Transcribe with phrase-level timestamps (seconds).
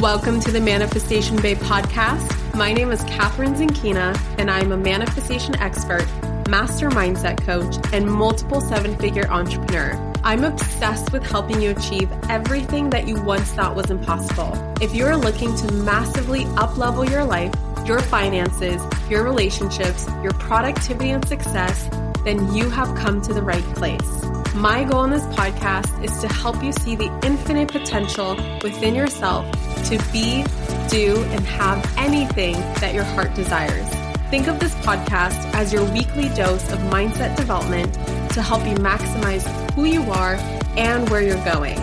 [0.00, 2.54] Welcome to the Manifestation Babe podcast.
[2.54, 6.06] My name is Kathrin Zenkina, and I'm a manifestation expert,
[6.48, 9.96] master mindset coach, and multiple seven figure entrepreneur.
[10.22, 14.52] I'm obsessed with helping you achieve everything that you once thought was impossible.
[14.80, 17.52] If you're looking to massively uplevel your life,
[17.84, 21.88] your finances, your relationships, your productivity and success,
[22.22, 24.24] then you have come to the right place.
[24.54, 29.44] My goal in this podcast is to help you see the infinite potential within yourself
[29.86, 30.44] to be,
[30.88, 33.88] do, and have anything that your heart desires.
[34.30, 37.94] Think of this podcast as your weekly dose of mindset development
[38.34, 40.34] to help you maximize who you are
[40.76, 41.78] and where you're going.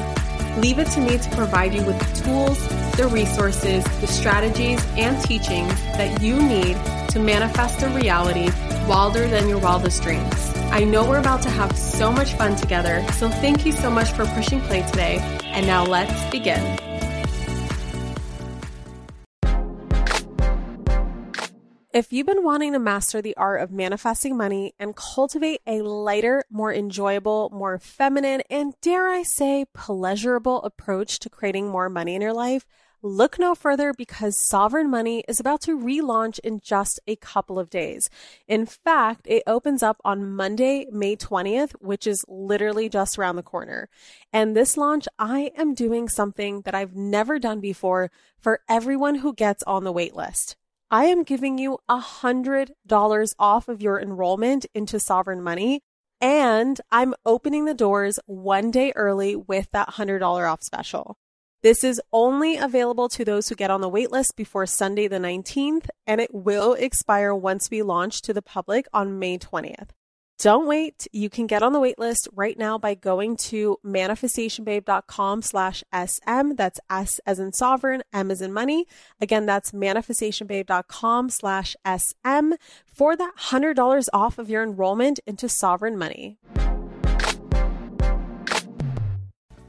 [0.62, 5.21] Leave it to me to provide you with the tools, the resources, the strategies, and
[5.23, 6.77] teachings that you need
[7.09, 8.49] to manifest a reality
[8.87, 10.52] wilder than your wildest dreams.
[10.71, 14.12] I know we're about to have so much fun together, so thank you so much
[14.12, 15.18] for pushing play today.
[15.46, 16.95] And now let's begin.
[21.96, 26.43] If you've been wanting to master the art of manifesting money and cultivate a lighter,
[26.52, 32.21] more enjoyable, more feminine, and dare I say, pleasurable approach to creating more money in
[32.21, 32.65] your life,
[33.02, 37.70] Look no further because Sovereign Money is about to relaunch in just a couple of
[37.70, 38.09] days.
[38.48, 43.43] In fact, it opens up on Monday, May 20th, which is literally just around the
[43.43, 43.90] corner.
[44.34, 48.09] And this launch, I am doing something that I've never done before
[48.40, 50.55] for everyone who gets on the wait list.
[50.91, 55.82] I am giving you a $100 off of your enrollment into Sovereign Money.
[56.22, 61.18] And I'm opening the doors one day early with that $100 off special.
[61.64, 65.88] This is only available to those who get on the waitlist before Sunday the 19th,
[66.06, 69.90] and it will expire once we launch to the public on May 20th.
[70.38, 71.08] Don't wait.
[71.14, 76.56] You can get on the waitlist right now by going to manifestationbabe.com slash SM.
[76.56, 78.86] That's S as in sovereign, M as in money.
[79.22, 82.52] Again, that's manifestationbabe.com slash SM
[82.86, 86.38] for that $100 off of your enrollment into sovereign money.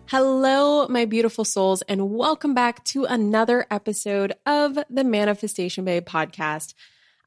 [0.06, 6.74] Hello, my beautiful souls, and welcome back to another episode of the Manifestation Babe podcast.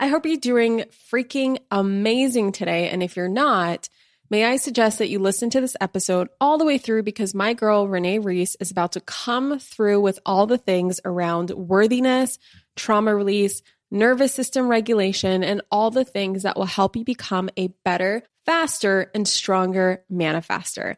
[0.01, 2.87] I hope you're doing freaking amazing today.
[2.87, 3.89] And if you're not,
[4.29, 7.53] may I suggest that you listen to this episode all the way through because my
[7.53, 12.39] girl, Renee Reese, is about to come through with all the things around worthiness,
[12.77, 13.61] trauma release,
[13.91, 19.11] nervous system regulation, and all the things that will help you become a better, faster,
[19.13, 20.95] and stronger manifester.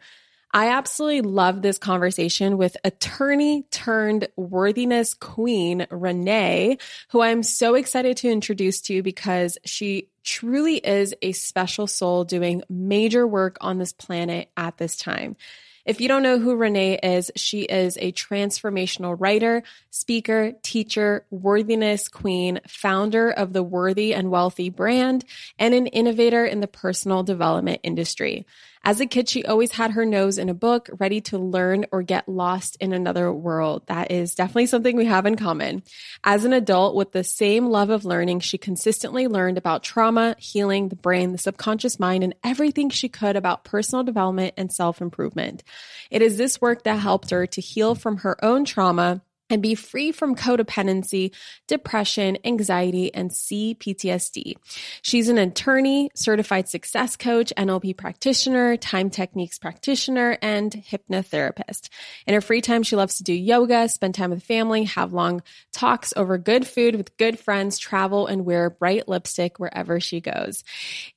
[0.53, 6.77] I absolutely love this conversation with attorney turned worthiness queen, Renee,
[7.09, 12.25] who I'm so excited to introduce to you because she truly is a special soul
[12.25, 15.37] doing major work on this planet at this time.
[15.85, 22.07] If you don't know who Renee is, she is a transformational writer, speaker, teacher, worthiness
[22.07, 25.25] queen, founder of the Worthy and Wealthy brand,
[25.57, 28.45] and an innovator in the personal development industry.
[28.83, 32.01] As a kid, she always had her nose in a book, ready to learn or
[32.01, 33.83] get lost in another world.
[33.85, 35.83] That is definitely something we have in common.
[36.23, 40.89] As an adult with the same love of learning, she consistently learned about trauma, healing,
[40.89, 45.63] the brain, the subconscious mind, and everything she could about personal development and self improvement.
[46.09, 49.21] It is this work that helped her to heal from her own trauma
[49.51, 51.33] and be free from codependency,
[51.67, 54.53] depression, anxiety, and CPTSD.
[55.01, 61.89] She's an attorney, certified success coach, NLP practitioner, time techniques practitioner, and hypnotherapist.
[62.25, 65.43] In her free time, she loves to do yoga, spend time with family, have long
[65.73, 70.63] talks over good food with good friends, travel, and wear bright lipstick wherever she goes.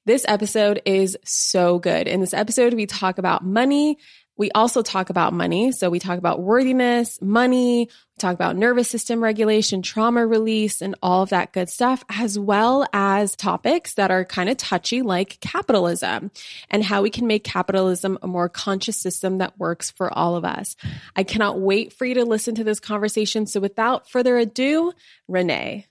[0.04, 2.08] This episode is so good.
[2.08, 3.98] In this episode, we talk about money,
[4.36, 5.70] we also talk about money.
[5.72, 10.96] So we talk about worthiness, money, we talk about nervous system regulation, trauma release, and
[11.02, 15.38] all of that good stuff, as well as topics that are kind of touchy like
[15.40, 16.30] capitalism
[16.70, 20.44] and how we can make capitalism a more conscious system that works for all of
[20.44, 20.74] us.
[21.14, 23.46] I cannot wait for you to listen to this conversation.
[23.46, 24.92] So without further ado,
[25.28, 25.86] Renee.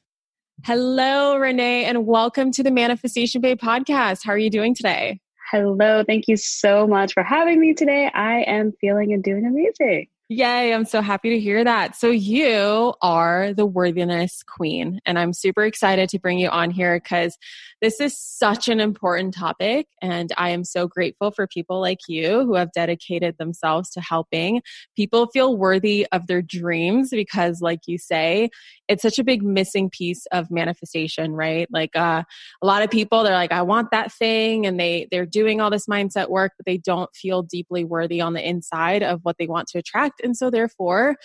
[0.64, 4.24] Hello, Renee, and welcome to the Manifestation Babe podcast.
[4.24, 5.20] How are you doing today?
[5.54, 6.04] Hello.
[6.04, 8.10] Thank you so much for having me today.
[8.12, 10.08] I am feeling and doing amazing.
[10.30, 11.98] Yay, I'm so happy to hear that.
[11.98, 16.96] So, you are the worthiness queen, and I'm super excited to bring you on here
[16.98, 17.38] because
[17.82, 19.88] this is such an important topic.
[20.02, 24.62] And I am so grateful for people like you who have dedicated themselves to helping
[24.96, 28.50] people feel worthy of their dreams because, like you say,
[28.88, 31.68] it's such a big missing piece of manifestation, right?
[31.70, 32.24] Like uh,
[32.62, 35.70] a lot of people, they're like, I want that thing, and they they're doing all
[35.70, 39.48] this mindset work, but they don't feel deeply worthy on the inside of what they
[39.48, 41.16] want to attract and so, therefore,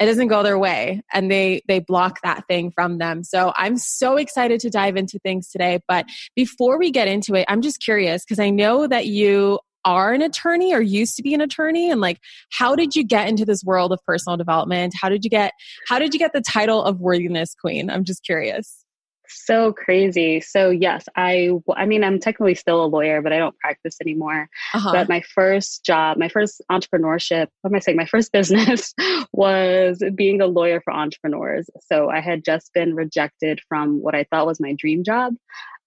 [0.00, 1.02] it doesn't go their way.
[1.12, 3.22] And they they block that thing from them.
[3.22, 5.80] So i'm so excited to dive into things today.
[5.86, 10.12] But before we get into it i'm just curious because i know that you are
[10.12, 11.90] an attorney or used to be an attorney.
[11.90, 12.18] And like
[12.50, 14.94] how did you get into this world of personal development?
[15.00, 15.52] How did you get
[15.86, 17.90] how did you get the title of worthiness queen?
[17.90, 18.84] I'm just curious
[19.30, 20.40] so crazy.
[20.40, 24.48] So yes, I I mean I'm technically still a lawyer, but I don't practice anymore.
[24.74, 24.92] Uh-huh.
[24.92, 27.96] But my first job, my first entrepreneurship, what am I saying?
[27.96, 28.94] My first business
[29.32, 31.68] was being a lawyer for entrepreneurs.
[31.86, 35.34] So I had just been rejected from what I thought was my dream job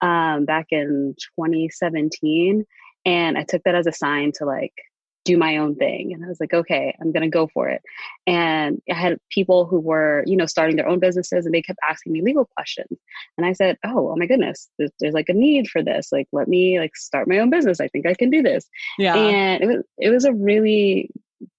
[0.00, 2.64] um, back in 2017,
[3.06, 4.74] and I took that as a sign to like
[5.24, 6.12] do my own thing.
[6.12, 7.82] And I was like, okay, I'm going to go for it.
[8.26, 11.78] And I had people who were, you know, starting their own businesses and they kept
[11.88, 12.98] asking me legal questions.
[13.36, 16.08] And I said, oh, oh my goodness, there's, there's, like a need for this.
[16.12, 17.80] Like, let me like start my own business.
[17.80, 18.66] I think I can do this.
[18.98, 19.14] Yeah.
[19.14, 21.10] And it was, it was a really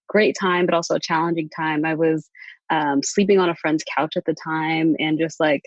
[0.08, 1.86] great time, but also a challenging time.
[1.86, 2.30] I was
[2.70, 5.64] um, sleeping on a friend's couch at the time and just like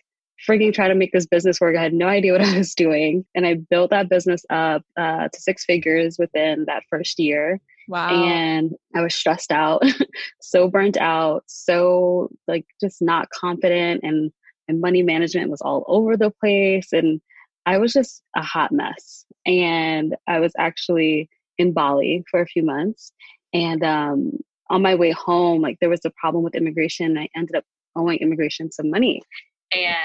[0.48, 1.76] freaking try to make this business work.
[1.76, 3.24] I had no idea what I was doing.
[3.34, 7.60] And I built that business up uh, to six figures within that first year.
[7.88, 8.11] Wow.
[8.11, 9.82] And I was stressed out,
[10.40, 14.31] so burnt out, so like just not confident and
[14.69, 17.20] and money management was all over the place and
[17.64, 19.25] I was just a hot mess.
[19.46, 23.12] And I was actually in Bali for a few months
[23.52, 24.32] and um
[24.70, 27.64] on my way home like there was a problem with immigration and I ended up
[27.96, 29.23] owing immigration some money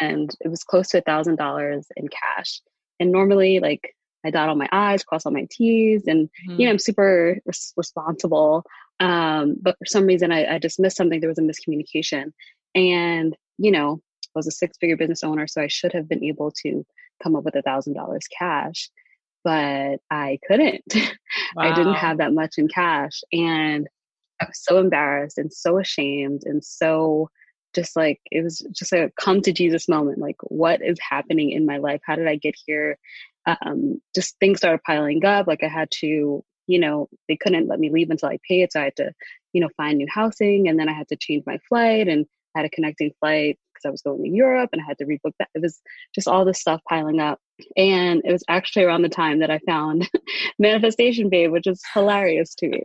[0.01, 2.61] and it was close to a thousand dollars in cash
[2.99, 3.93] and normally like
[4.25, 6.59] I dot all my I's, cross all my T's, and mm-hmm.
[6.59, 8.63] you know I'm super res- responsible.
[8.99, 11.19] Um, but for some reason, I, I just missed something.
[11.19, 12.31] There was a miscommunication,
[12.75, 16.51] and you know I was a six-figure business owner, so I should have been able
[16.63, 16.85] to
[17.21, 18.89] come up with a thousand dollars cash,
[19.43, 20.83] but I couldn't.
[20.95, 21.03] Wow.
[21.57, 23.87] I didn't have that much in cash, and
[24.41, 27.29] I was so embarrassed and so ashamed and so
[27.73, 30.19] just like it was just a come to Jesus moment.
[30.19, 32.01] Like, what is happening in my life?
[32.05, 32.97] How did I get here?
[33.45, 35.47] um, just things started piling up.
[35.47, 38.71] Like I had to, you know, they couldn't let me leave until I paid.
[38.71, 39.13] So I had to,
[39.53, 40.67] you know, find new housing.
[40.67, 42.25] And then I had to change my flight and
[42.55, 45.05] I had a connecting flight because I was going to Europe and I had to
[45.05, 45.49] rebook that.
[45.53, 45.81] It was
[46.13, 47.39] just all this stuff piling up.
[47.77, 50.09] And it was actually around the time that I found
[50.59, 52.83] Manifestation Babe, which is hilarious to me.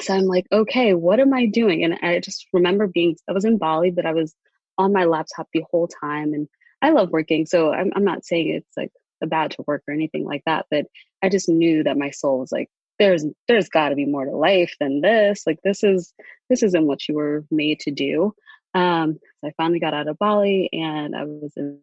[0.00, 1.84] So I'm like, okay, what am I doing?
[1.84, 4.34] And I just remember being, I was in Bali, but I was
[4.78, 6.32] on my laptop the whole time.
[6.32, 6.48] And
[6.82, 7.46] I love working.
[7.46, 8.90] So I'm, I'm not saying it's like
[9.22, 10.86] a bad to work or anything like that but
[11.22, 12.68] i just knew that my soul was like
[12.98, 16.12] there's there's got to be more to life than this like this is
[16.48, 18.32] this isn't what you were made to do
[18.74, 21.80] um so i finally got out of bali and i was in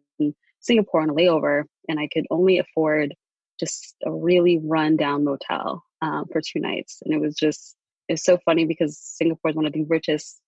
[0.60, 3.14] singapore on a layover and i could only afford
[3.60, 7.76] just a really run down motel um, for two nights and it was just
[8.08, 10.40] it's so funny because singapore is one of the richest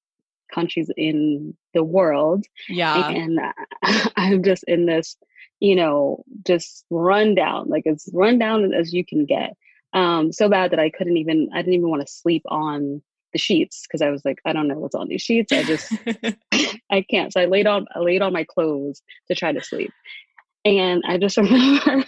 [0.53, 3.39] countries in the world yeah and
[4.17, 5.17] i'm just in this
[5.61, 9.57] you know, just run down, like as run down as you can get.
[9.93, 13.39] Um, so bad that I couldn't even, I didn't even want to sleep on the
[13.39, 15.53] sheets because I was like, I don't know what's on these sheets.
[15.53, 15.93] I just,
[16.91, 17.33] I can't.
[17.33, 19.93] So I laid on, I laid on my clothes to try to sleep.
[20.65, 22.05] And I just remember,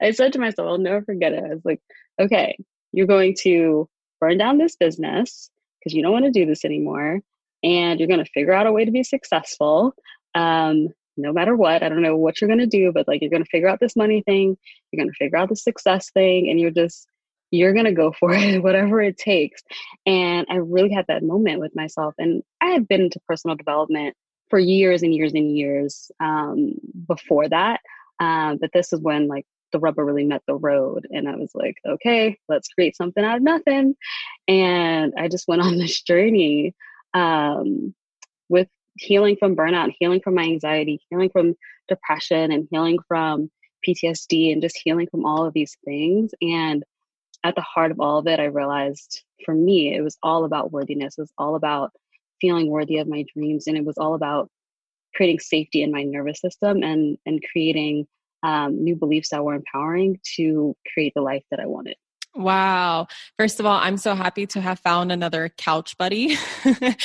[0.00, 1.44] I said to myself, I'll never forget it.
[1.44, 1.80] I was like,
[2.20, 2.56] okay,
[2.92, 3.88] you're going to
[4.20, 7.20] burn down this business because you don't want to do this anymore.
[7.62, 9.94] And you're going to figure out a way to be successful.
[10.34, 11.82] Um, no matter what.
[11.82, 13.80] I don't know what you're going to do, but like you're going to figure out
[13.80, 14.56] this money thing,
[14.90, 17.08] you're going to figure out the success thing, and you're just,
[17.50, 19.62] you're going to go for it, whatever it takes.
[20.04, 22.14] And I really had that moment with myself.
[22.18, 24.16] And I had been into personal development
[24.50, 26.74] for years and years and years um,
[27.06, 27.80] before that.
[28.20, 31.06] Um, but this is when like the rubber really met the road.
[31.10, 33.94] And I was like, okay, let's create something out of nothing.
[34.48, 36.74] And I just went on this journey
[37.14, 37.94] um,
[38.48, 41.54] with healing from burnout, healing from my anxiety, healing from
[41.88, 43.50] depression, and healing from
[43.86, 46.32] PTSD, and just healing from all of these things.
[46.40, 46.82] And
[47.46, 50.72] at the heart of all of it, I realized for me, it was all about
[50.72, 51.16] worthiness.
[51.16, 51.92] It was all about
[52.40, 54.50] feeling worthy of my dreams, and it was all about
[55.14, 58.06] creating safety in my nervous system and and creating
[58.42, 61.96] um, new beliefs that were empowering to create the life that I wanted.
[62.36, 63.06] Wow.
[63.38, 66.36] First of all, I'm so happy to have found another couch buddy.
[66.64, 66.98] living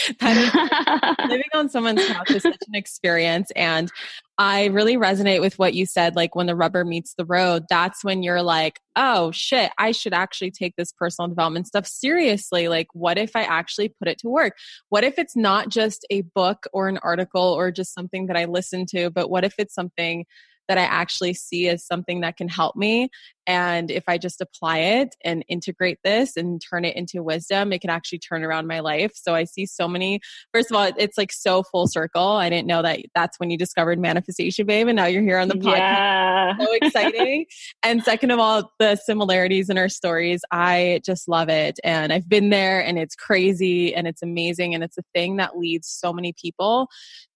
[1.53, 3.49] on someone's couch is such an experience.
[3.55, 3.89] And
[4.37, 6.17] I really resonate with what you said.
[6.17, 10.13] Like when the rubber meets the road, that's when you're like, oh shit, I should
[10.13, 12.67] actually take this personal development stuff seriously.
[12.67, 14.57] Like, what if I actually put it to work?
[14.89, 18.45] What if it's not just a book or an article or just something that I
[18.45, 20.25] listen to, but what if it's something
[20.71, 23.09] that I actually see as something that can help me.
[23.47, 27.81] And if I just apply it and integrate this and turn it into wisdom, it
[27.81, 29.11] can actually turn around my life.
[29.15, 30.19] So I see so many,
[30.53, 32.21] first of all, it's like so full circle.
[32.23, 34.87] I didn't know that that's when you discovered Manifestation Babe.
[34.87, 35.77] And now you're here on the podcast.
[35.77, 36.57] Yeah.
[36.57, 37.45] So exciting.
[37.83, 41.79] and second of all, the similarities in our stories, I just love it.
[41.83, 44.75] And I've been there and it's crazy and it's amazing.
[44.75, 46.87] And it's a thing that leads so many people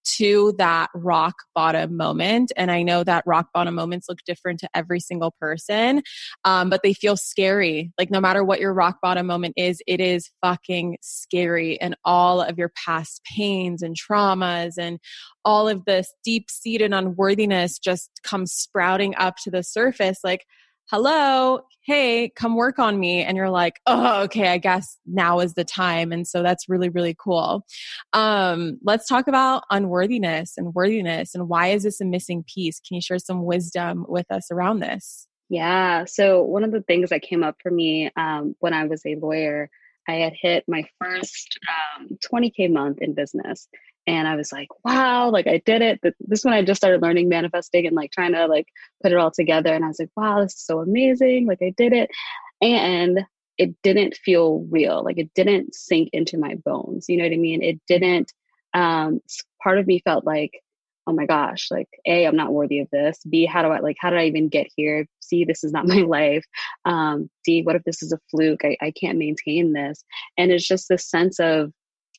[0.06, 2.52] to that rock bottom moment.
[2.56, 5.95] And I know that rock bottom moments look different to every single person,
[6.44, 7.92] um, but they feel scary.
[7.98, 11.80] Like no matter what your rock bottom moment is, it is fucking scary.
[11.82, 15.00] And all of your past pains and traumas and
[15.44, 20.20] all of this deep seated unworthiness just comes sprouting up to the surface.
[20.24, 20.46] Like,
[20.92, 23.24] hello, hey, come work on me.
[23.24, 26.12] And you're like, oh, okay, I guess now is the time.
[26.12, 27.66] And so that's really, really cool.
[28.14, 32.80] Um, let's talk about unworthiness and worthiness and why is this a missing piece?
[32.80, 35.28] Can you share some wisdom with us around this?
[35.50, 36.06] Yeah.
[36.06, 39.16] So, one of the things that came up for me um, when I was a
[39.16, 39.70] lawyer,
[40.08, 41.60] I had hit my first
[42.00, 43.68] um, 20K month in business
[44.08, 47.30] and i was like wow like i did it this when i just started learning
[47.30, 48.68] manifesting and like trying to like
[49.02, 51.74] put it all together and i was like wow this is so amazing like i
[51.76, 52.10] did it
[52.62, 53.22] and
[53.58, 57.38] it didn't feel real like it didn't sink into my bones you know what i
[57.38, 58.32] mean it didn't
[58.74, 59.20] um
[59.62, 60.62] part of me felt like
[61.08, 63.98] oh my gosh like a i'm not worthy of this b how do i like
[64.00, 66.46] how did i even get here c this is not my life
[66.86, 70.04] um d what if this is a fluke i, I can't maintain this
[70.38, 71.72] and it's just this sense of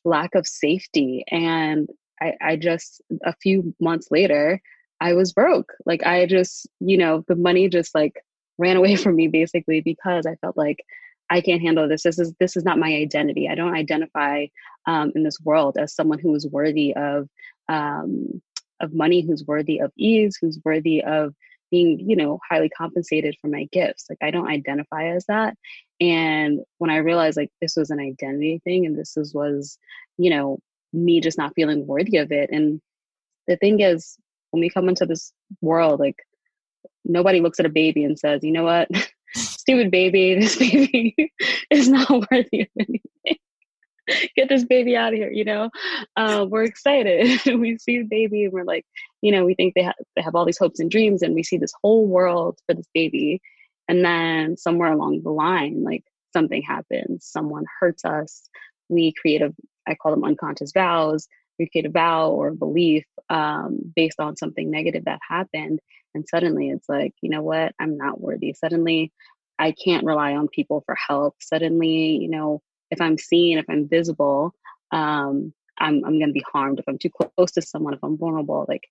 [0.07, 1.23] lack of safety.
[1.29, 1.89] And
[2.21, 4.61] I, I just, a few months later,
[4.99, 5.73] I was broke.
[5.85, 8.13] Like I just, you know, the money just like
[8.57, 10.83] ran away from me basically because I felt like
[11.29, 12.03] I can't handle this.
[12.03, 13.49] This is this is not my identity.
[13.49, 14.47] I don't identify
[14.87, 17.27] um, in this world as someone who is worthy of
[17.67, 18.41] um,
[18.79, 21.33] of money, who's worthy of ease, who's worthy of
[21.71, 24.05] being, you know, highly compensated for my gifts.
[24.09, 25.55] Like I don't identify as that.
[25.99, 29.77] And when I realized like this was an identity thing and this is, was,
[30.17, 30.59] you know,
[30.93, 32.49] me just not feeling worthy of it.
[32.51, 32.81] And
[33.47, 34.17] the thing is,
[34.51, 36.17] when we come into this world, like
[37.03, 38.89] nobody looks at a baby and says, you know what,
[39.35, 41.31] stupid baby, this baby
[41.69, 43.37] is not worthy of anything.
[44.35, 45.69] Get this baby out of here, you know?
[46.15, 47.39] Uh, we're excited.
[47.59, 48.85] we see the baby and we're like,
[49.21, 51.43] you know, we think they, ha- they have all these hopes and dreams and we
[51.43, 53.41] see this whole world for this baby
[53.87, 58.49] and then somewhere along the line, like something happens, someone hurts us.
[58.89, 59.53] We create a,
[59.87, 61.27] I call them unconscious vows.
[61.59, 65.79] We create a vow or a belief um, based on something negative that happened.
[66.13, 67.73] And suddenly it's like, you know what?
[67.79, 68.53] I'm not worthy.
[68.53, 69.11] Suddenly
[69.59, 71.35] I can't rely on people for help.
[71.41, 74.53] Suddenly, you know, if I'm seen, if I'm visible,
[74.91, 76.79] um, I'm, I'm to be harmed.
[76.79, 78.87] If I'm too close to someone, if I'm vulnerable, like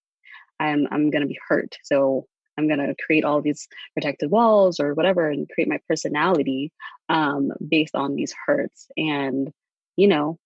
[0.61, 1.77] I'm, I'm to be hurt.
[1.83, 2.27] So
[2.57, 6.73] I'm to create all these protective walls or whatever and create my personality
[7.09, 8.89] um, based on these hurts.
[8.97, 9.53] And,
[9.97, 10.39] you know,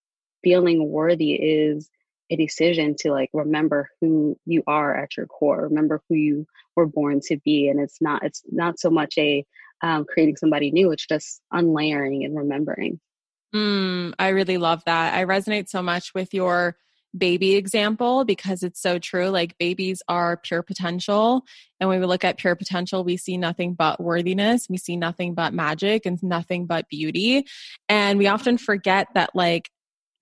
[0.42, 1.88] feeling worthy is
[2.30, 6.86] a decision to like remember who you are at your core, remember who you were
[6.86, 7.68] born to be.
[7.68, 9.44] And it's not, it's not so much a
[9.82, 13.00] um, creating somebody new, it's just unlayering and remembering.
[13.54, 15.14] Mm, I really love that.
[15.14, 16.76] I resonate so much with your
[17.16, 19.28] baby example because it's so true.
[19.28, 21.42] Like babies are pure potential.
[21.80, 24.68] And when we look at pure potential, we see nothing but worthiness.
[24.68, 27.46] We see nothing but magic and nothing but beauty.
[27.88, 29.70] And we often forget that like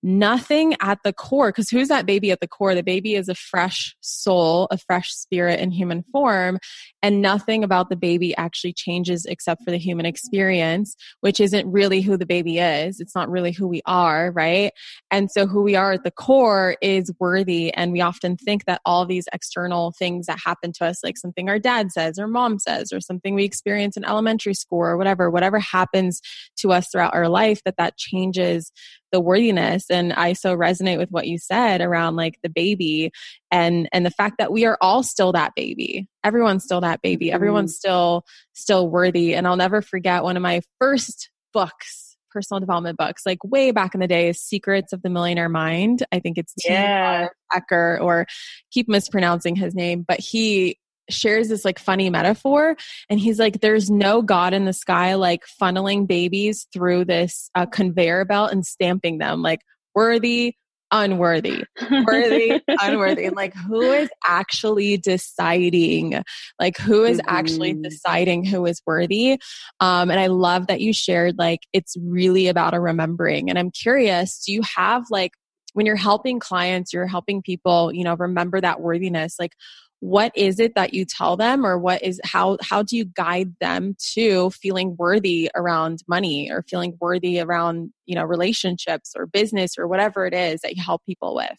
[0.01, 2.73] nothing at the core because who's that baby at the core?
[2.73, 6.57] The baby is a fresh soul a fresh spirit in human form
[7.01, 12.01] and nothing about the baby actually changes except for the human experience which isn't really
[12.01, 12.99] who the baby is.
[12.99, 14.71] It's not really who we are right?
[15.11, 18.81] And so who we are at the core is worthy and we often think that
[18.85, 22.59] all these external things that happen to us like something our dad says or mom
[22.59, 26.21] says or something we experience in elementary school or whatever whatever happens
[26.57, 28.71] to us throughout our life that that changes
[29.11, 33.11] the worthiness and i so resonate with what you said around like the baby
[33.51, 37.27] and and the fact that we are all still that baby everyone's still that baby
[37.27, 37.35] mm-hmm.
[37.35, 38.23] everyone's still
[38.53, 43.43] still worthy and i'll never forget one of my first books personal development books like
[43.43, 47.27] way back in the day is secrets of the millionaire mind i think it's yeah.
[47.53, 48.27] Eker or
[48.71, 50.77] keep mispronouncing his name but he
[51.09, 52.75] shares this like funny metaphor
[53.09, 57.65] and he's like there's no god in the sky like funneling babies through this uh,
[57.65, 59.61] conveyor belt and stamping them like
[59.95, 60.55] worthy
[60.91, 61.63] unworthy
[62.07, 66.23] worthy unworthy and like who is actually deciding
[66.59, 67.35] like who is mm-hmm.
[67.35, 69.33] actually deciding who is worthy
[69.79, 73.69] um and i love that you shared like it's really about a remembering and i'm
[73.69, 75.33] curious do you have like
[75.73, 79.53] when you're helping clients you're helping people you know remember that worthiness like
[80.01, 83.53] what is it that you tell them or what is how how do you guide
[83.59, 89.77] them to feeling worthy around money or feeling worthy around you know relationships or business
[89.77, 91.57] or whatever it is that you help people with?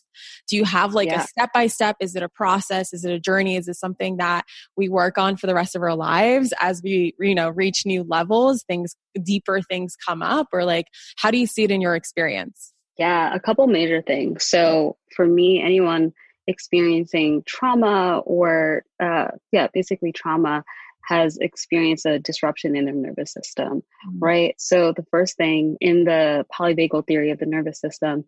[0.48, 1.24] Do you have like yeah.
[1.24, 2.94] a step by step is it a process?
[2.94, 3.56] Is it a journey?
[3.56, 7.14] Is it something that we work on for the rest of our lives as we
[7.20, 10.48] you know reach new levels things deeper things come up?
[10.52, 12.72] Or like how do you see it in your experience?
[12.96, 14.44] Yeah a couple major things.
[14.46, 16.14] So for me anyone
[16.46, 20.64] experiencing trauma or uh, yeah basically trauma
[21.06, 24.18] has experienced a disruption in their nervous system mm-hmm.
[24.18, 28.24] right so the first thing in the polyvagal theory of the nervous system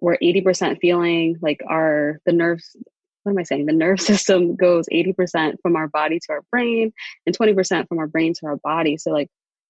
[0.00, 2.76] we're 80% feeling like our the nerves
[3.22, 6.92] what am i saying the nerve system goes 80% from our body to our brain
[7.26, 9.28] and 20% from our brain to our body so like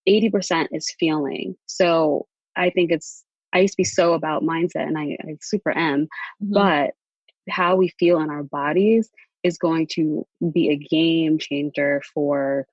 [0.08, 4.98] 80% is feeling so i think it's i used to be so about mindset and
[4.98, 6.04] i, I super am
[6.42, 6.52] mm-hmm.
[6.52, 6.94] but
[7.48, 9.10] how we feel in our bodies
[9.42, 12.66] is going to be a game changer for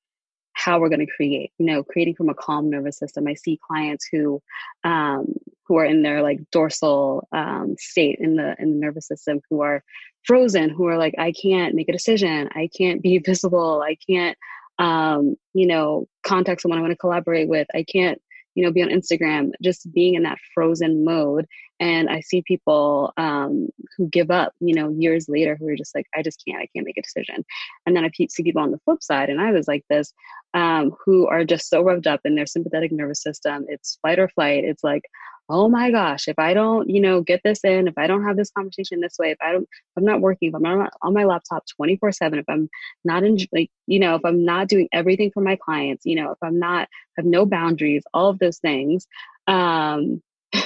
[0.54, 3.28] how we're going to create you know creating from a calm nervous system.
[3.28, 4.42] I see clients who
[4.84, 5.34] um
[5.68, 9.62] who are in their like dorsal um state in the in the nervous system who
[9.62, 9.84] are
[10.26, 12.50] frozen who are like i can't make a decision.
[12.56, 13.84] I can't be visible.
[13.86, 14.38] I can't
[14.80, 17.68] um you know contact someone i want to collaborate with.
[17.74, 18.22] I can't
[18.56, 21.46] you know be on instagram just being in that frozen mode.
[21.80, 25.96] And i see people um, who give up you know years later who are just
[25.96, 27.44] like i just can't i can't make a decision.
[27.86, 30.14] And then i see people on the flip side and i was like this
[30.54, 33.66] um, who are just so revved up in their sympathetic nervous system.
[33.68, 34.64] It's fight or flight.
[34.64, 35.04] It's like
[35.50, 38.38] oh my gosh, if I don't, you know, get this in, if I don't have
[38.38, 41.14] this conversation this way, if I don't, if I'm not working, if I'm not on
[41.14, 42.70] my laptop 24 seven, if I'm
[43.04, 46.32] not in, like, you know, if I'm not doing everything for my clients, you know,
[46.32, 49.08] if I'm not, have no boundaries, all of those things,
[49.48, 50.22] um,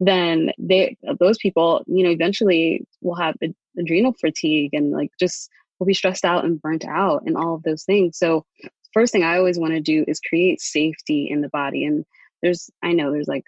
[0.00, 3.34] then they, those people, you know, eventually will have
[3.78, 7.62] adrenal fatigue and like just will be stressed out and burnt out and all of
[7.62, 8.18] those things.
[8.18, 8.44] So
[8.92, 11.84] first thing I always want to do is create safety in the body.
[11.84, 12.04] And
[12.42, 13.44] there's, I know there's like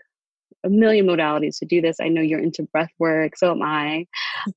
[0.65, 1.99] a million modalities to do this.
[2.01, 4.07] I know you're into breath work, so am I.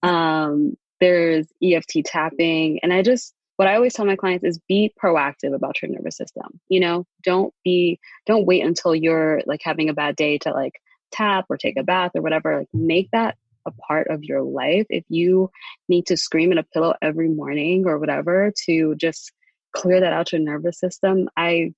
[0.02, 2.80] Um, there's EFT tapping.
[2.82, 6.18] And I just, what I always tell my clients is be proactive about your nervous
[6.18, 6.60] system.
[6.70, 10.74] You know, don't be, don't wait until you're like having a bad day to like
[11.12, 12.60] tap or take a bath or whatever.
[12.60, 14.86] Like make that a part of your life.
[14.90, 15.50] If you
[15.88, 19.32] need to scream in a pillow every morning or whatever to just
[19.74, 21.74] clear that out your nervous system, I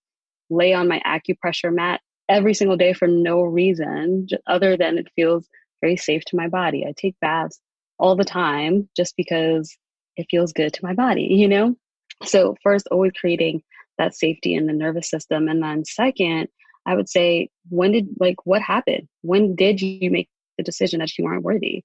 [0.49, 5.47] lay on my acupressure mat every single day for no reason other than it feels
[5.81, 6.85] very safe to my body.
[6.87, 7.59] I take baths
[7.99, 9.77] all the time just because
[10.17, 11.75] it feels good to my body, you know?
[12.23, 13.61] So, first, always creating
[13.97, 15.47] that safety in the nervous system.
[15.47, 16.47] And then, second,
[16.85, 19.07] I would say, when did, like, what happened?
[19.21, 21.83] When did you make the decision that you aren't worthy?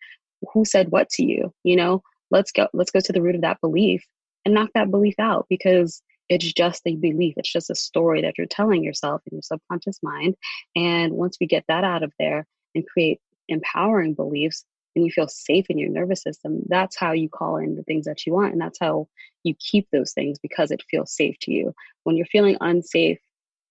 [0.52, 1.52] Who said what to you?
[1.64, 4.04] You know, let's go, let's go to the root of that belief
[4.44, 7.34] and knock that belief out because it's just a belief.
[7.36, 10.36] It's just a story that you're telling yourself in your subconscious mind.
[10.76, 14.64] And once we get that out of there and create empowering beliefs,
[14.96, 18.06] and you feel safe in your nervous system, that's how you call in the things
[18.06, 18.52] that you want.
[18.52, 19.08] And that's how
[19.44, 21.74] you keep those things because it feels safe to you.
[22.04, 23.18] When you're feeling unsafe,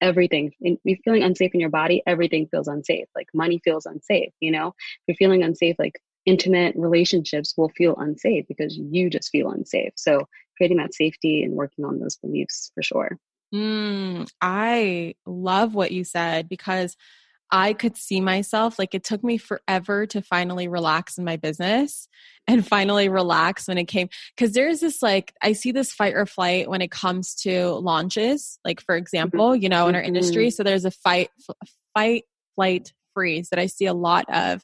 [0.02, 3.08] everything, you're feeling unsafe in your body, everything feels unsafe.
[3.16, 4.70] Like money feels unsafe, you know?
[4.70, 4.76] If
[5.08, 9.92] you're feeling unsafe, like intimate relationships will feel unsafe because you just feel unsafe.
[9.96, 10.26] So
[10.60, 13.18] creating that safety and working on those beliefs for sure.
[13.54, 16.96] Mm, I love what you said because
[17.52, 22.08] I could see myself like it took me forever to finally relax in my business
[22.48, 26.26] and finally relax when it came because there's this like I see this fight or
[26.26, 29.02] flight when it comes to launches like for mm-hmm.
[29.02, 30.56] example you know in our industry mm-hmm.
[30.56, 31.30] so there's a fight
[31.96, 34.64] fight flight freeze that I see a lot of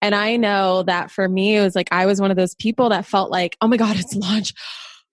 [0.00, 2.88] and I know that for me it was like I was one of those people
[2.88, 4.54] that felt like oh my god it's launch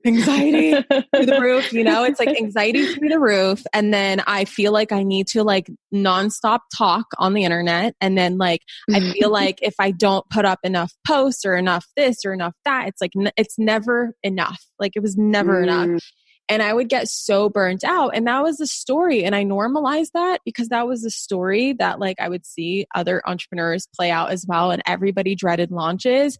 [0.05, 4.45] anxiety through the roof you know it's like anxiety through the roof and then i
[4.45, 8.61] feel like i need to like nonstop talk on the internet and then like
[8.93, 12.53] i feel like if i don't put up enough posts or enough this or enough
[12.65, 15.63] that it's like it's never enough like it was never mm.
[15.63, 16.01] enough
[16.47, 18.11] and I would get so burnt out.
[18.13, 19.23] And that was the story.
[19.23, 23.21] And I normalized that because that was the story that like I would see other
[23.25, 24.71] entrepreneurs play out as well.
[24.71, 26.37] And everybody dreaded launches.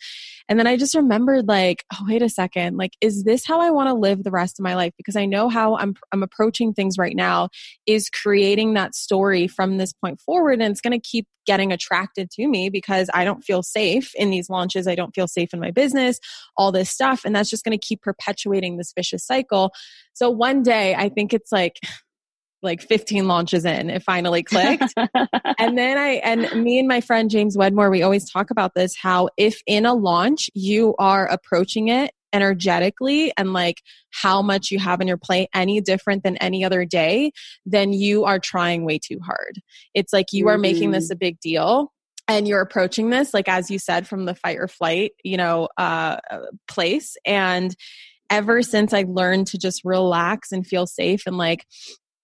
[0.48, 2.78] And then I just remembered like, oh, wait a second.
[2.78, 4.94] Like, is this how I want to live the rest of my life?
[4.96, 7.50] Because I know how I'm, I'm approaching things right now
[7.88, 10.62] is creating that story from this point forward.
[10.62, 14.30] And it's going to keep getting attracted to me because I don't feel safe in
[14.30, 14.88] these launches.
[14.88, 16.20] I don't feel safe in my business,
[16.58, 17.24] all this stuff.
[17.26, 19.72] And that's just going to keep perpetuating this vicious cycle.
[20.14, 21.80] So one day, I think it's like,
[22.62, 24.92] like 15 launches in it finally clicked
[25.60, 28.96] and then i and me and my friend james wedmore we always talk about this
[28.98, 34.78] how if in a launch you are approaching it energetically and like how much you
[34.78, 37.32] have in your plate any different than any other day,
[37.66, 39.62] then you are trying way too hard.
[39.94, 41.14] It's like you are making this mm-hmm.
[41.14, 41.94] a big deal
[42.28, 45.70] and you're approaching this like as you said from the fight or flight you know
[45.78, 46.18] uh,
[46.68, 47.76] place and
[48.30, 51.66] ever since i learned to just relax and feel safe and like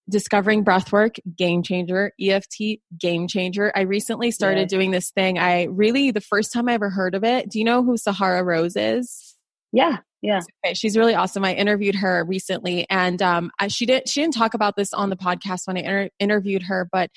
[0.10, 2.58] discovering breathwork game changer eft
[2.98, 4.78] game changer i recently started yeah.
[4.78, 7.66] doing this thing i really the first time i ever heard of it do you
[7.66, 9.31] know who sahara rose is
[9.72, 14.08] yeah yeah okay, she's really awesome i interviewed her recently and um, I, she didn't
[14.08, 17.10] she didn't talk about this on the podcast when i inter- interviewed her but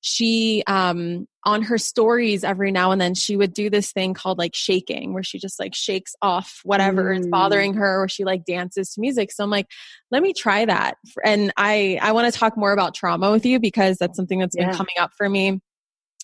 [0.00, 4.38] she um, on her stories every now and then she would do this thing called
[4.38, 7.20] like shaking where she just like shakes off whatever mm.
[7.20, 9.66] is bothering her or she like dances to music so i'm like
[10.10, 13.58] let me try that and i i want to talk more about trauma with you
[13.58, 14.68] because that's something that's yeah.
[14.68, 15.60] been coming up for me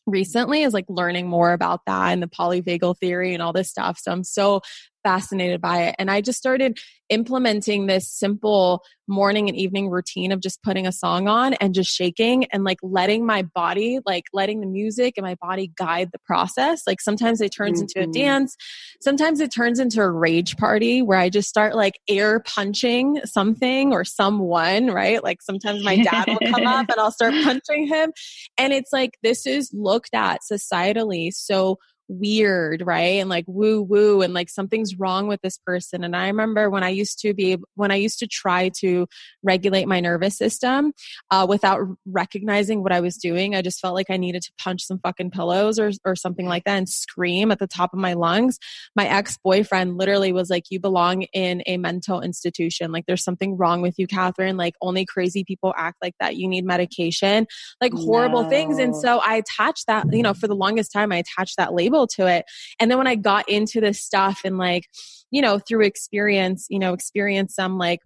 [0.09, 3.99] recently is like learning more about that and the polyvagal theory and all this stuff.
[3.99, 4.63] So I'm so
[5.03, 5.97] fascinated by it.
[5.99, 10.93] And I just started implementing this simple morning and evening routine of just putting a
[10.93, 15.25] song on and just shaking and like letting my body, like letting the music and
[15.25, 16.83] my body guide the process.
[16.87, 17.85] Like sometimes it turns mm-hmm.
[17.85, 18.13] into a mm-hmm.
[18.13, 18.57] dance,
[19.01, 23.93] sometimes it turns into a rage party where I just start like air punching something
[23.93, 25.25] or someone, right?
[25.25, 28.13] Like sometimes my dad will come up and I'll start punching him.
[28.59, 33.21] And it's like this is looked at societally so weird, right?
[33.21, 36.05] And like woo woo and like something's wrong with this person.
[36.05, 39.07] And I remember when I used to be when I used to try to
[39.43, 40.93] regulate my nervous system
[41.31, 44.85] uh, without recognizing what I was doing, I just felt like I needed to punch
[44.85, 48.15] some fucking pillows or or something like that and scream at the top of my
[48.15, 48.59] lungs.
[48.97, 52.91] My ex-boyfriend literally was like, You belong in a mental institution.
[52.91, 54.57] Like there's something wrong with you, Kathrin.
[54.57, 56.37] Like only crazy people act like that.
[56.37, 57.47] You need medication,
[57.81, 58.49] like horrible no.
[58.49, 58.79] things.
[58.79, 61.98] And so I attached that, you know, for the longest time, I attached that label
[62.07, 62.45] to it.
[62.81, 64.85] And then when I got into this stuff and like,
[65.31, 68.01] you know, through experience, you know, experience some like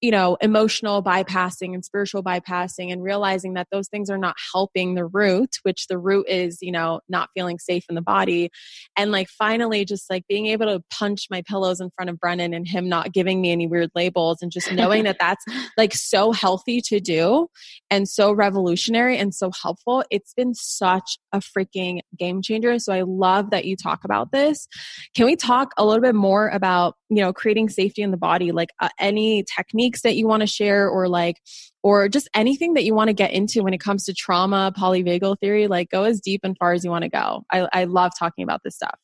[0.00, 4.94] you know, emotional bypassing and spiritual bypassing and realizing that those things are not helping
[4.94, 8.50] the root, which the root is, you know, not feeling safe in the body.
[8.96, 12.54] And like finally just like being able to punch my pillows in front of Brennan
[12.54, 15.44] and him not giving me any weird labels and just knowing that that's
[15.76, 17.48] like so healthy to do
[17.90, 20.04] and so revolutionary and so helpful.
[20.10, 22.78] It's been such a freaking game changer.
[22.78, 24.68] So I love that you talk about this.
[25.16, 28.52] Can we talk a little bit more about, you know, creating safety in the body,
[28.52, 31.40] like uh, any technique techniques that you want to share or like
[31.82, 35.38] or just anything that you want to get into when it comes to trauma polyvagal
[35.40, 37.44] theory like go as deep and far as you want to go.
[37.52, 38.98] I, I love talking about this stuff.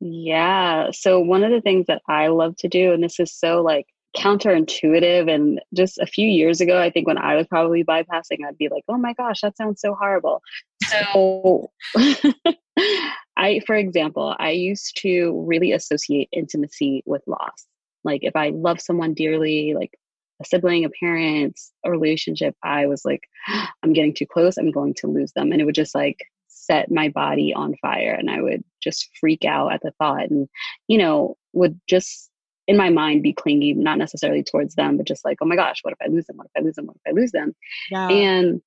[0.00, 0.90] Yeah.
[0.92, 3.86] So one of the things that i love to do and this is so like
[4.16, 8.58] counterintuitive and just a few years ago i think when i was probably bypassing i'd
[8.58, 10.42] be like oh my gosh that sounds so horrible.
[10.82, 11.70] So
[13.36, 17.66] i for example i used to really associate intimacy with loss.
[18.02, 19.92] Like if i love someone dearly like
[20.40, 23.22] a sibling, a parent, a relationship, I was like,
[23.82, 25.52] I'm getting too close, I'm going to lose them.
[25.52, 28.12] And it would just like set my body on fire.
[28.12, 30.48] And I would just freak out at the thought and,
[30.88, 32.30] you know, would just
[32.68, 35.80] in my mind be clingy, not necessarily towards them, but just like, oh my gosh,
[35.82, 36.36] what if I lose them?
[36.36, 36.86] What if I lose them?
[36.86, 37.52] What if I lose them?
[37.90, 38.08] Yeah.
[38.08, 38.62] And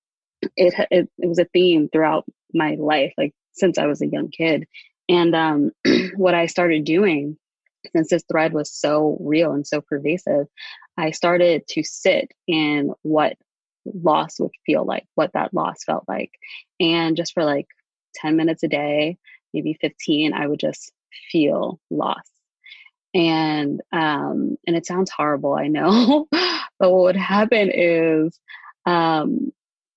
[0.58, 4.30] it, it, it was a theme throughout my life, like since I was a young
[4.30, 4.66] kid.
[5.08, 5.72] And um,
[6.18, 7.38] what I started doing
[7.96, 10.48] since this thread was so real and so pervasive,
[10.98, 13.38] I started to sit in what
[13.86, 16.32] loss would feel like, what that loss felt like.
[16.80, 17.68] And just for like
[18.16, 19.18] 10 minutes a day,
[19.54, 20.92] maybe 15, I would just
[21.32, 22.30] feel loss.
[23.16, 26.28] And um, and it sounds horrible, I know.
[26.32, 28.40] but what would happen is
[28.86, 29.52] um,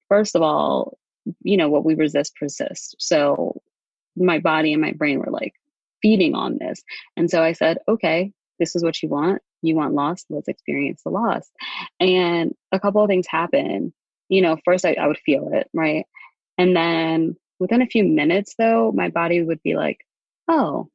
[0.08, 0.98] first of all,
[1.42, 2.94] you know, what we resist persists.
[2.98, 3.60] So
[4.16, 5.54] my body and my brain were like
[6.02, 6.82] feeding on this.
[7.16, 11.02] And so I said, okay, this is what you want you want loss, let's experience
[11.02, 11.48] the loss.
[12.00, 13.92] And a couple of things happen.
[14.28, 16.04] You know, first I, I would feel it, right?
[16.58, 19.98] And then within a few minutes, though, my body would be like,
[20.48, 20.88] oh,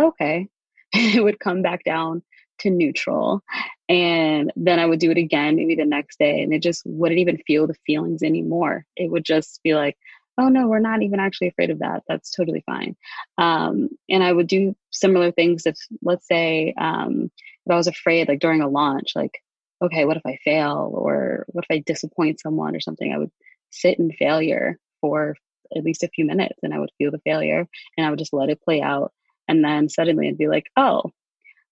[0.00, 0.48] okay.
[0.92, 2.22] it would come back down
[2.60, 3.42] to neutral.
[3.88, 7.20] And then I would do it again, maybe the next day, and it just wouldn't
[7.20, 8.84] even feel the feelings anymore.
[8.96, 9.96] It would just be like,
[10.38, 12.02] oh no, we're not even actually afraid of that.
[12.08, 12.96] That's totally fine.
[13.38, 17.30] Um, and I would do similar things if, let's say, um,
[17.66, 19.42] if I was afraid, like during a launch, like,
[19.82, 20.90] okay, what if I fail?
[20.92, 23.12] Or what if I disappoint someone or something?
[23.12, 23.30] I would
[23.70, 25.36] sit in failure for
[25.74, 28.32] at least a few minutes and I would feel the failure and I would just
[28.32, 29.12] let it play out.
[29.48, 31.12] And then suddenly I'd be like, oh,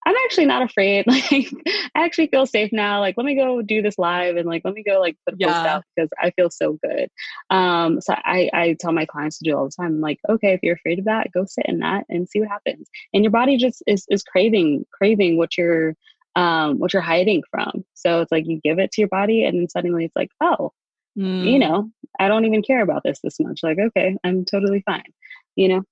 [0.05, 1.05] I'm actually not afraid.
[1.15, 1.51] Like,
[1.95, 2.99] I actually feel safe now.
[2.99, 5.37] Like, let me go do this live and like, let me go like put a
[5.39, 5.47] yeah.
[5.47, 7.09] post out because I feel so good.
[7.49, 9.93] Um, so I, I tell my clients to do all the time.
[9.93, 12.49] I'm like, okay, if you're afraid of that, go sit in that and see what
[12.49, 12.87] happens.
[13.13, 15.95] And your body just is, is craving, craving what you're,
[16.35, 17.85] um, what you're hiding from.
[17.93, 20.73] So it's like you give it to your body, and then suddenly it's like, oh,
[21.17, 21.49] mm.
[21.49, 21.89] you know,
[22.19, 23.61] I don't even care about this this much.
[23.63, 25.13] Like, okay, I'm totally fine.
[25.55, 25.83] You know.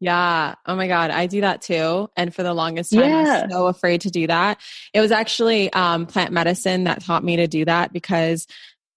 [0.00, 0.54] Yeah.
[0.66, 1.10] Oh my God.
[1.10, 2.10] I do that too.
[2.16, 3.16] And for the longest time, yeah.
[3.16, 4.60] I was so afraid to do that.
[4.92, 8.46] It was actually um, plant medicine that taught me to do that because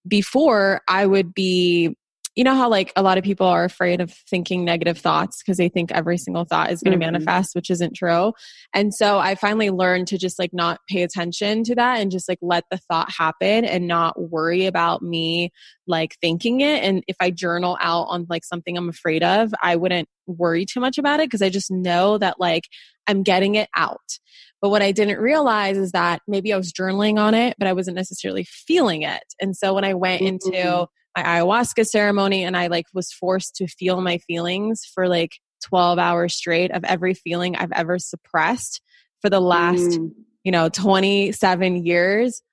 [0.07, 1.95] before I would be
[2.37, 5.57] you know how like a lot of people are afraid of thinking negative thoughts because
[5.57, 7.13] they think every single thought is going to mm-hmm.
[7.13, 8.31] manifest which isn't true
[8.73, 12.29] and so i finally learned to just like not pay attention to that and just
[12.29, 15.51] like let the thought happen and not worry about me
[15.87, 19.75] like thinking it and if i journal out on like something i'm afraid of i
[19.75, 22.65] wouldn't worry too much about it because i just know that like
[23.07, 24.19] i'm getting it out
[24.59, 27.73] but what I didn't realize is that maybe I was journaling on it, but I
[27.73, 29.21] wasn't necessarily feeling it.
[29.39, 30.83] And so when I went into mm-hmm
[31.17, 35.31] my ayahuasca ceremony and I like was forced to feel my feelings for like
[35.65, 38.81] 12 hours straight of every feeling I've ever suppressed
[39.21, 40.11] for the last, mm.
[40.43, 42.43] you know, 27 years.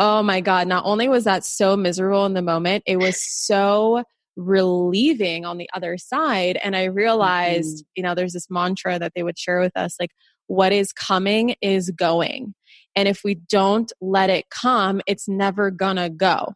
[0.00, 0.66] Oh my God.
[0.66, 4.02] Not only was that so miserable in the moment, it was so
[4.34, 6.58] relieving on the other side.
[6.60, 7.90] And I realized, mm-hmm.
[7.94, 10.10] you know, there's this mantra that they would share with us like,
[10.48, 12.54] what is coming is going.
[12.96, 16.54] And if we don't let it come, it's never gonna go.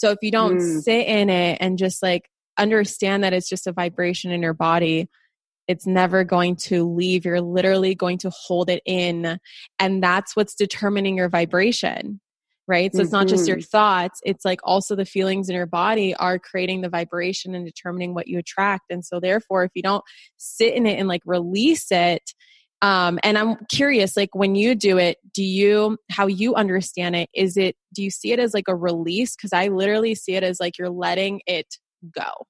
[0.00, 0.80] So if you don't mm.
[0.80, 5.10] sit in it and just like understand that it's just a vibration in your body,
[5.68, 7.26] it's never going to leave.
[7.26, 9.38] You're literally going to hold it in.
[9.78, 12.18] And that's what's determining your vibration,
[12.66, 12.90] right?
[12.90, 13.02] So mm-hmm.
[13.02, 13.64] it's not just your mm-hmm.
[13.64, 18.14] thoughts, it's like also the feelings in your body are creating the vibration and determining
[18.14, 18.84] what you attract.
[18.88, 20.02] And so, therefore, if you don't
[20.38, 22.32] sit in it and like release it,
[22.82, 27.28] um, and I'm curious, like when you do it, do you, how you understand it,
[27.34, 29.36] is it, do you see it as like a release?
[29.36, 31.76] Cause I literally see it as like you're letting it
[32.10, 32.46] go.